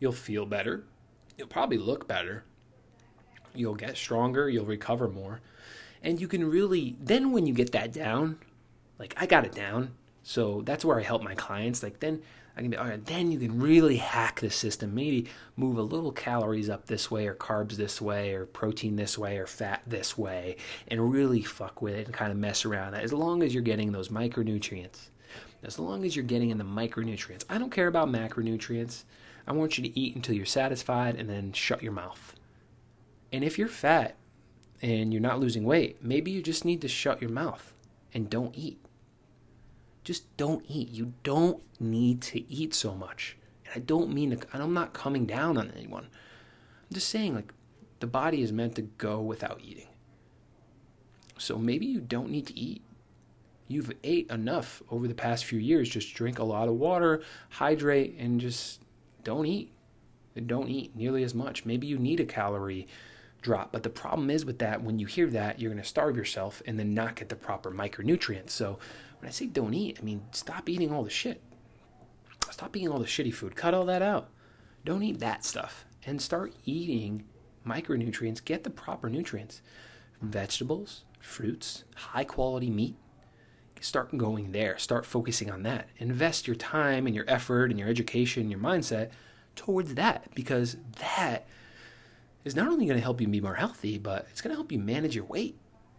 you'll 0.00 0.10
feel 0.10 0.44
better. 0.44 0.84
You'll 1.36 1.46
probably 1.46 1.78
look 1.78 2.08
better. 2.08 2.44
You'll 3.54 3.74
get 3.74 3.96
stronger. 3.96 4.48
You'll 4.48 4.66
recover 4.66 5.08
more. 5.08 5.40
And 6.02 6.20
you 6.20 6.28
can 6.28 6.48
really, 6.48 6.96
then 7.00 7.32
when 7.32 7.46
you 7.46 7.54
get 7.54 7.72
that 7.72 7.92
down, 7.92 8.38
like 8.98 9.14
I 9.16 9.26
got 9.26 9.44
it 9.44 9.52
down. 9.52 9.92
So 10.22 10.62
that's 10.62 10.84
where 10.84 10.98
I 10.98 11.02
help 11.02 11.22
my 11.22 11.34
clients. 11.34 11.82
Like 11.82 12.00
then 12.00 12.22
I 12.56 12.60
can 12.60 12.70
be, 12.70 12.76
all 12.76 12.86
right, 12.86 13.04
then 13.04 13.30
you 13.30 13.38
can 13.38 13.60
really 13.60 13.98
hack 13.98 14.40
the 14.40 14.50
system. 14.50 14.94
Maybe 14.94 15.28
move 15.56 15.78
a 15.78 15.82
little 15.82 16.10
calories 16.10 16.68
up 16.68 16.86
this 16.86 17.08
way, 17.08 17.28
or 17.28 17.34
carbs 17.34 17.72
this 17.72 18.00
way, 18.00 18.32
or 18.32 18.46
protein 18.46 18.96
this 18.96 19.16
way, 19.16 19.38
or 19.38 19.46
fat 19.46 19.82
this 19.86 20.18
way, 20.18 20.56
and 20.88 21.12
really 21.12 21.42
fuck 21.42 21.80
with 21.80 21.94
it 21.94 22.06
and 22.06 22.14
kind 22.14 22.32
of 22.32 22.36
mess 22.36 22.64
around. 22.64 22.94
As 22.94 23.12
long 23.12 23.44
as 23.44 23.54
you're 23.54 23.62
getting 23.62 23.92
those 23.92 24.08
micronutrients, 24.08 25.08
as 25.62 25.78
long 25.78 26.04
as 26.04 26.16
you're 26.16 26.24
getting 26.24 26.50
in 26.50 26.58
the 26.58 26.64
micronutrients. 26.64 27.44
I 27.48 27.58
don't 27.58 27.70
care 27.70 27.86
about 27.86 28.08
macronutrients. 28.08 29.04
I 29.46 29.52
want 29.52 29.78
you 29.78 29.84
to 29.84 29.98
eat 29.98 30.14
until 30.14 30.34
you're 30.34 30.46
satisfied 30.46 31.16
and 31.16 31.28
then 31.28 31.52
shut 31.52 31.82
your 31.82 31.92
mouth. 31.92 32.34
And 33.32 33.44
if 33.44 33.58
you're 33.58 33.68
fat 33.68 34.16
and 34.80 35.12
you're 35.12 35.22
not 35.22 35.40
losing 35.40 35.64
weight, 35.64 36.02
maybe 36.02 36.30
you 36.30 36.42
just 36.42 36.64
need 36.64 36.80
to 36.82 36.88
shut 36.88 37.20
your 37.20 37.30
mouth 37.30 37.72
and 38.14 38.30
don't 38.30 38.56
eat 38.56 38.78
just 40.08 40.34
don't 40.38 40.64
eat. 40.66 40.88
You 40.88 41.12
don't 41.22 41.62
need 41.78 42.22
to 42.22 42.50
eat 42.50 42.72
so 42.72 42.94
much. 42.94 43.36
And 43.66 43.74
I 43.76 43.84
don't 43.84 44.10
mean 44.10 44.34
to, 44.34 44.46
I'm 44.54 44.72
not 44.72 44.94
coming 44.94 45.26
down 45.26 45.58
on 45.58 45.70
anyone. 45.76 46.04
I'm 46.04 46.94
just 46.94 47.10
saying, 47.10 47.34
like, 47.34 47.52
the 48.00 48.06
body 48.06 48.40
is 48.40 48.50
meant 48.50 48.74
to 48.76 48.82
go 48.82 49.20
without 49.20 49.60
eating. 49.62 49.88
So 51.36 51.58
maybe 51.58 51.84
you 51.84 52.00
don't 52.00 52.30
need 52.30 52.46
to 52.46 52.58
eat. 52.58 52.80
You've 53.66 53.92
ate 54.02 54.30
enough 54.30 54.82
over 54.90 55.06
the 55.06 55.14
past 55.14 55.44
few 55.44 55.58
years. 55.58 55.90
Just 55.90 56.14
drink 56.14 56.38
a 56.38 56.44
lot 56.44 56.68
of 56.68 56.76
water, 56.76 57.20
hydrate, 57.50 58.16
and 58.18 58.40
just 58.40 58.80
don't 59.24 59.44
eat. 59.44 59.70
Don't 60.46 60.70
eat 60.70 60.96
nearly 60.96 61.22
as 61.22 61.34
much. 61.34 61.66
Maybe 61.66 61.86
you 61.86 61.98
need 61.98 62.20
a 62.20 62.24
calorie 62.24 62.88
drop. 63.42 63.72
But 63.72 63.82
the 63.82 63.90
problem 63.90 64.30
is 64.30 64.44
with 64.44 64.58
that, 64.58 64.82
when 64.82 64.98
you 64.98 65.06
hear 65.06 65.28
that, 65.30 65.60
you're 65.60 65.70
going 65.70 65.82
to 65.82 65.88
starve 65.88 66.16
yourself 66.16 66.62
and 66.66 66.78
then 66.78 66.94
not 66.94 67.16
get 67.16 67.28
the 67.28 67.36
proper 67.36 67.70
micronutrients. 67.70 68.50
So 68.50 68.78
when 69.20 69.28
I 69.28 69.32
say 69.32 69.46
don't 69.46 69.74
eat, 69.74 69.98
I 70.00 70.04
mean 70.04 70.22
stop 70.32 70.68
eating 70.68 70.92
all 70.92 71.04
the 71.04 71.10
shit. 71.10 71.40
Stop 72.50 72.76
eating 72.76 72.88
all 72.88 72.98
the 72.98 73.04
shitty 73.04 73.34
food. 73.34 73.56
Cut 73.56 73.74
all 73.74 73.84
that 73.86 74.02
out. 74.02 74.30
Don't 74.84 75.02
eat 75.02 75.20
that 75.20 75.44
stuff 75.44 75.84
and 76.06 76.20
start 76.20 76.54
eating 76.64 77.24
micronutrients. 77.66 78.44
Get 78.44 78.64
the 78.64 78.70
proper 78.70 79.08
nutrients. 79.08 79.60
Vegetables, 80.20 81.04
fruits, 81.20 81.84
high 81.94 82.24
quality 82.24 82.70
meat. 82.70 82.96
Start 83.80 84.16
going 84.16 84.50
there. 84.50 84.76
Start 84.78 85.06
focusing 85.06 85.50
on 85.50 85.62
that. 85.62 85.88
Invest 85.98 86.48
your 86.48 86.56
time 86.56 87.06
and 87.06 87.14
your 87.14 87.26
effort 87.28 87.70
and 87.70 87.78
your 87.78 87.88
education 87.88 88.42
and 88.42 88.50
your 88.50 88.58
mindset 88.58 89.10
towards 89.54 89.94
that 89.94 90.26
because 90.34 90.76
that 90.98 91.46
is 92.44 92.56
not 92.56 92.68
only 92.68 92.86
going 92.86 92.98
to 92.98 93.02
help 93.02 93.20
you 93.20 93.28
be 93.28 93.40
more 93.40 93.54
healthy, 93.54 93.98
but 93.98 94.26
it's 94.30 94.40
going 94.40 94.50
to 94.50 94.56
help 94.56 94.72
you 94.72 94.78
manage 94.78 95.14
your 95.14 95.24
weight. 95.24 95.56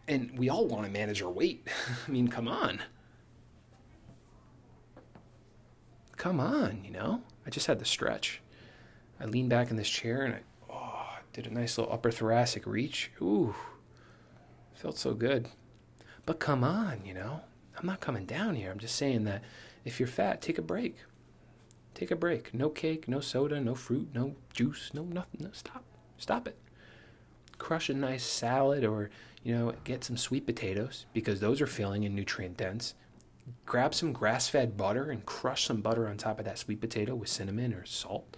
And 0.08 0.38
we 0.38 0.49
all 0.49 0.67
want 0.67 0.86
to 0.86 0.91
manage 0.91 1.21
our 1.21 1.30
weight. 1.30 1.67
I 2.08 2.12
mean, 2.12 2.28
come 2.28 2.47
on. 2.47 2.82
come 6.19 6.39
on, 6.39 6.84
you 6.84 6.91
know? 6.91 7.23
I 7.47 7.49
just 7.49 7.65
had 7.65 7.80
to 7.80 7.86
stretch. 7.86 8.41
I 9.19 9.25
leaned 9.25 9.49
back 9.49 9.71
in 9.71 9.78
this 9.78 9.89
chair 9.89 10.23
and 10.23 10.36
I 10.36 10.39
oh, 10.69 11.17
did 11.34 11.47
a 11.47 11.54
nice 11.54 11.78
little 11.78 11.91
upper 11.91 12.12
thoracic 12.12 12.67
reach. 12.67 13.10
Ooh, 13.21 13.56
felt 14.75 14.99
so 14.99 15.13
good. 15.15 15.47
But 16.25 16.39
come 16.39 16.63
on, 16.63 17.04
you 17.06 17.15
know? 17.15 17.41
I'm 17.78 17.88
not 17.88 18.02
coming 18.02 18.25
down 18.25 18.56
here. 18.56 18.69
I'm 18.69 18.78
just 18.78 18.97
saying 18.97 19.23
that 19.23 19.41
if 19.86 19.99
you're 19.99 20.08
fat, 20.08 20.41
take 20.41 20.58
a 20.58 20.62
break. 20.62 20.97
Take 21.95 22.12
a 22.12 22.15
break. 22.15 22.54
No 22.54 22.69
cake, 22.69 23.08
no 23.08 23.21
soda, 23.21 23.60
no 23.60 23.73
fruit, 23.73 24.10
no 24.13 24.36
juice, 24.54 24.91
no 24.93 25.04
nothing. 25.04 25.41
No, 25.41 25.49
stop. 25.54 25.84
Stop 26.19 26.47
it. 26.47 26.58
Crush 27.58 27.89
a 27.89 27.93
nice 27.93 28.23
salad 28.23 28.86
or, 28.86 29.10
you 29.43 29.55
know, 29.55 29.73
get 29.84 30.03
some 30.03 30.15
sweet 30.15 30.45
potatoes 30.45 31.08
because 31.13 31.39
those 31.39 31.60
are 31.60 31.67
filling 31.67 32.05
and 32.05 32.15
nutrient 32.15 32.58
dense 32.58 32.93
grab 33.65 33.93
some 33.93 34.13
grass 34.13 34.47
fed 34.49 34.77
butter 34.77 35.10
and 35.12 35.25
crush 35.25 35.65
some 35.65 35.82
butter 35.82 36.08
on 36.08 36.17
top 36.17 36.39
of 36.39 36.45
that 36.45 36.58
sweet 36.58 36.82
potato 36.82 37.15
with 37.15 37.29
cinnamon 37.29 37.73
or 37.73 37.86
salt. 37.86 38.38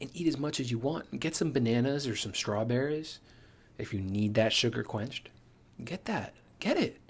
And 0.00 0.10
eat 0.14 0.26
as 0.26 0.38
much 0.38 0.60
as 0.60 0.70
you 0.70 0.78
want. 0.78 1.20
Get 1.20 1.36
some 1.36 1.52
bananas 1.52 2.06
or 2.06 2.16
some 2.16 2.34
strawberries 2.34 3.20
if 3.78 3.94
you 3.94 4.00
need 4.00 4.34
that 4.34 4.52
sugar 4.52 4.82
quenched. 4.82 5.28
Get 5.84 6.04
that. 6.06 6.34
Get 6.60 6.76
it. 6.76 7.00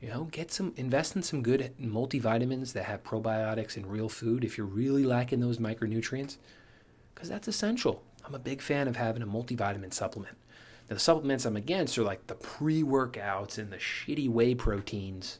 You 0.00 0.08
know, 0.08 0.24
get 0.24 0.52
some, 0.52 0.72
invest 0.76 1.16
in 1.16 1.22
some 1.22 1.42
good 1.42 1.72
multivitamins 1.80 2.72
that 2.72 2.84
have 2.84 3.02
probiotics 3.02 3.76
and 3.76 3.86
real 3.86 4.08
food 4.08 4.44
if 4.44 4.56
you're 4.56 4.66
really 4.66 5.04
lacking 5.04 5.40
those 5.40 5.58
micronutrients, 5.58 6.36
because 7.14 7.28
that's 7.28 7.48
essential. 7.48 8.04
I'm 8.28 8.34
a 8.34 8.38
big 8.38 8.60
fan 8.60 8.88
of 8.88 8.96
having 8.96 9.22
a 9.22 9.26
multivitamin 9.26 9.92
supplement. 9.94 10.36
Now, 10.88 10.94
the 10.94 11.00
supplements 11.00 11.46
I'm 11.46 11.56
against 11.56 11.96
are 11.98 12.02
like 12.02 12.26
the 12.26 12.34
pre 12.34 12.82
workouts 12.82 13.56
and 13.56 13.72
the 13.72 13.78
shitty 13.78 14.28
whey 14.28 14.54
proteins 14.54 15.38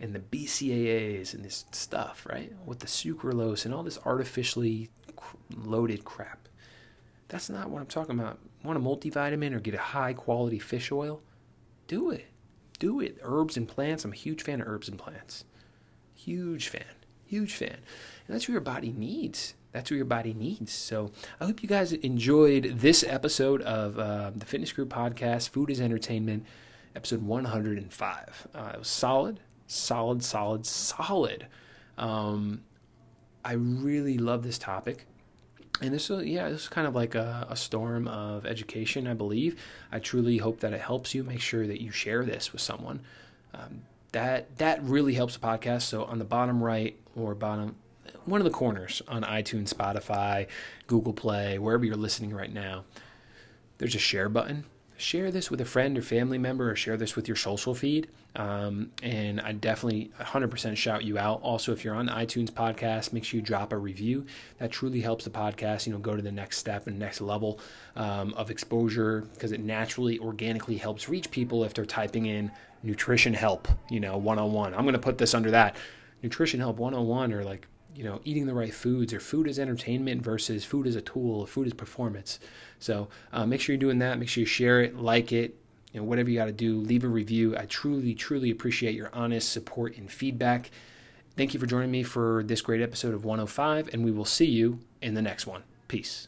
and 0.00 0.14
the 0.14 0.20
BCAAs 0.20 1.34
and 1.34 1.44
this 1.44 1.64
stuff, 1.72 2.24
right? 2.28 2.52
With 2.64 2.78
the 2.78 2.86
sucralose 2.86 3.64
and 3.64 3.74
all 3.74 3.82
this 3.82 3.98
artificially 4.06 4.90
loaded 5.56 6.04
crap. 6.04 6.48
That's 7.26 7.50
not 7.50 7.68
what 7.68 7.80
I'm 7.80 7.86
talking 7.86 8.18
about. 8.18 8.38
Want 8.62 8.78
a 8.78 8.80
multivitamin 8.80 9.54
or 9.54 9.60
get 9.60 9.74
a 9.74 9.78
high 9.78 10.12
quality 10.12 10.60
fish 10.60 10.92
oil? 10.92 11.20
Do 11.88 12.10
it. 12.10 12.26
Do 12.78 13.00
it. 13.00 13.18
Herbs 13.22 13.56
and 13.56 13.66
plants. 13.66 14.04
I'm 14.04 14.12
a 14.12 14.16
huge 14.16 14.42
fan 14.42 14.60
of 14.60 14.68
herbs 14.68 14.88
and 14.88 14.98
plants. 14.98 15.44
Huge 16.14 16.68
fan. 16.68 16.84
Huge 17.26 17.54
fan. 17.54 17.76
And 18.26 18.34
that's 18.34 18.48
what 18.48 18.52
your 18.52 18.60
body 18.60 18.92
needs. 18.92 19.54
That's 19.72 19.90
what 19.90 19.96
your 19.96 20.06
body 20.06 20.34
needs. 20.34 20.72
So 20.72 21.10
I 21.40 21.46
hope 21.46 21.62
you 21.62 21.68
guys 21.68 21.92
enjoyed 21.92 22.78
this 22.78 23.04
episode 23.04 23.62
of 23.62 23.98
uh, 23.98 24.30
the 24.34 24.46
Fitness 24.46 24.72
Cru 24.72 24.86
podcast, 24.86 25.50
Food 25.50 25.70
is 25.70 25.80
Entertainment, 25.80 26.44
episode 26.96 27.22
105. 27.22 28.48
Uh, 28.54 28.70
it 28.74 28.78
was 28.78 28.88
solid, 28.88 29.40
solid, 29.66 30.24
solid, 30.24 30.64
solid. 30.64 31.46
Um, 31.98 32.62
I 33.44 33.52
really 33.52 34.18
love 34.18 34.42
this 34.42 34.58
topic. 34.58 35.06
And 35.80 35.94
this 35.94 36.10
is, 36.10 36.24
yeah, 36.24 36.48
this 36.48 36.62
is 36.62 36.68
kind 36.68 36.86
of 36.86 36.94
like 36.94 37.14
a, 37.14 37.46
a, 37.48 37.54
storm 37.54 38.08
of 38.08 38.46
education, 38.46 39.06
I 39.06 39.14
believe. 39.14 39.62
I 39.92 40.00
truly 40.00 40.38
hope 40.38 40.60
that 40.60 40.72
it 40.72 40.80
helps 40.80 41.14
you. 41.14 41.22
Make 41.22 41.40
sure 41.40 41.66
that 41.66 41.80
you 41.80 41.92
share 41.92 42.24
this 42.24 42.52
with 42.52 42.60
someone. 42.60 43.00
Um, 43.54 43.82
that 44.10 44.56
that 44.58 44.82
really 44.82 45.14
helps 45.14 45.36
the 45.36 45.46
podcast. 45.46 45.82
So 45.82 46.04
on 46.04 46.18
the 46.18 46.24
bottom 46.24 46.62
right 46.62 46.98
or 47.14 47.34
bottom 47.34 47.76
one 48.24 48.40
of 48.40 48.44
the 48.44 48.50
corners 48.50 49.02
on 49.08 49.22
iTunes, 49.22 49.72
Spotify, 49.72 50.46
Google 50.86 51.12
Play, 51.12 51.58
wherever 51.58 51.84
you're 51.84 51.96
listening 51.96 52.34
right 52.34 52.52
now, 52.52 52.84
there's 53.78 53.94
a 53.94 53.98
share 53.98 54.28
button. 54.28 54.64
Share 54.96 55.30
this 55.30 55.48
with 55.48 55.60
a 55.60 55.64
friend 55.64 55.96
or 55.96 56.02
family 56.02 56.38
member, 56.38 56.70
or 56.70 56.74
share 56.74 56.96
this 56.96 57.14
with 57.14 57.28
your 57.28 57.36
social 57.36 57.72
feed. 57.72 58.08
Um, 58.34 58.90
and 59.00 59.40
I 59.40 59.52
definitely 59.52 60.10
100% 60.20 60.76
shout 60.76 61.04
you 61.04 61.18
out. 61.18 61.40
Also, 61.42 61.72
if 61.72 61.84
you're 61.84 61.94
on 61.94 62.08
iTunes 62.08 62.50
podcast, 62.50 63.12
make 63.12 63.24
sure 63.24 63.38
you 63.38 63.42
drop 63.42 63.72
a 63.72 63.76
review. 63.76 64.26
That 64.58 64.72
truly 64.72 65.00
helps 65.00 65.24
the 65.24 65.30
podcast, 65.30 65.86
you 65.86 65.92
know, 65.92 66.00
go 66.00 66.16
to 66.16 66.22
the 66.22 66.32
next 66.32 66.58
step 66.58 66.88
and 66.88 66.98
next 66.98 67.20
level 67.20 67.60
um, 67.94 68.34
of 68.34 68.50
exposure 68.50 69.22
because 69.34 69.52
it 69.52 69.60
naturally, 69.60 70.18
organically 70.18 70.76
helps 70.76 71.08
reach 71.08 71.30
people 71.30 71.62
if 71.62 71.74
they're 71.74 71.86
typing 71.86 72.26
in 72.26 72.50
nutrition 72.82 73.34
help, 73.34 73.68
you 73.90 74.00
know, 74.00 74.18
one 74.18 74.38
on 74.38 74.52
one. 74.52 74.74
I'm 74.74 74.82
going 74.82 74.94
to 74.94 74.98
put 74.98 75.18
this 75.18 75.34
under 75.34 75.52
that 75.52 75.76
nutrition 76.22 76.60
help 76.60 76.76
101 76.76 77.32
or 77.32 77.44
like 77.44 77.66
you 77.98 78.04
know 78.04 78.20
eating 78.24 78.46
the 78.46 78.54
right 78.54 78.72
foods 78.72 79.12
or 79.12 79.18
food 79.18 79.48
as 79.48 79.58
entertainment 79.58 80.22
versus 80.22 80.64
food 80.64 80.86
as 80.86 80.94
a 80.94 81.00
tool 81.02 81.44
food 81.46 81.66
as 81.66 81.74
performance. 81.74 82.38
So 82.78 83.08
uh, 83.32 83.44
make 83.44 83.60
sure 83.60 83.74
you're 83.74 83.80
doing 83.80 83.98
that. 83.98 84.18
Make 84.18 84.28
sure 84.28 84.42
you 84.42 84.46
share 84.46 84.80
it 84.80 84.96
like 84.96 85.32
it 85.32 85.56
you 85.92 86.00
know 86.00 86.04
whatever 86.04 86.30
you 86.30 86.38
got 86.38 86.46
to 86.46 86.52
do 86.52 86.78
leave 86.78 87.04
a 87.04 87.08
review. 87.08 87.56
I 87.56 87.66
truly 87.66 88.14
truly 88.14 88.50
appreciate 88.50 88.94
your 88.94 89.10
honest 89.12 89.50
support 89.50 89.96
and 89.96 90.10
feedback. 90.10 90.70
Thank 91.36 91.54
you 91.54 91.60
for 91.60 91.66
joining 91.66 91.90
me 91.90 92.02
for 92.02 92.42
this 92.44 92.60
great 92.60 92.82
episode 92.82 93.14
of 93.14 93.24
105 93.24 93.90
and 93.92 94.04
we 94.04 94.10
will 94.10 94.24
see 94.24 94.46
you 94.46 94.80
in 95.00 95.14
the 95.14 95.22
next 95.22 95.46
one. 95.46 95.62
Peace 95.86 96.26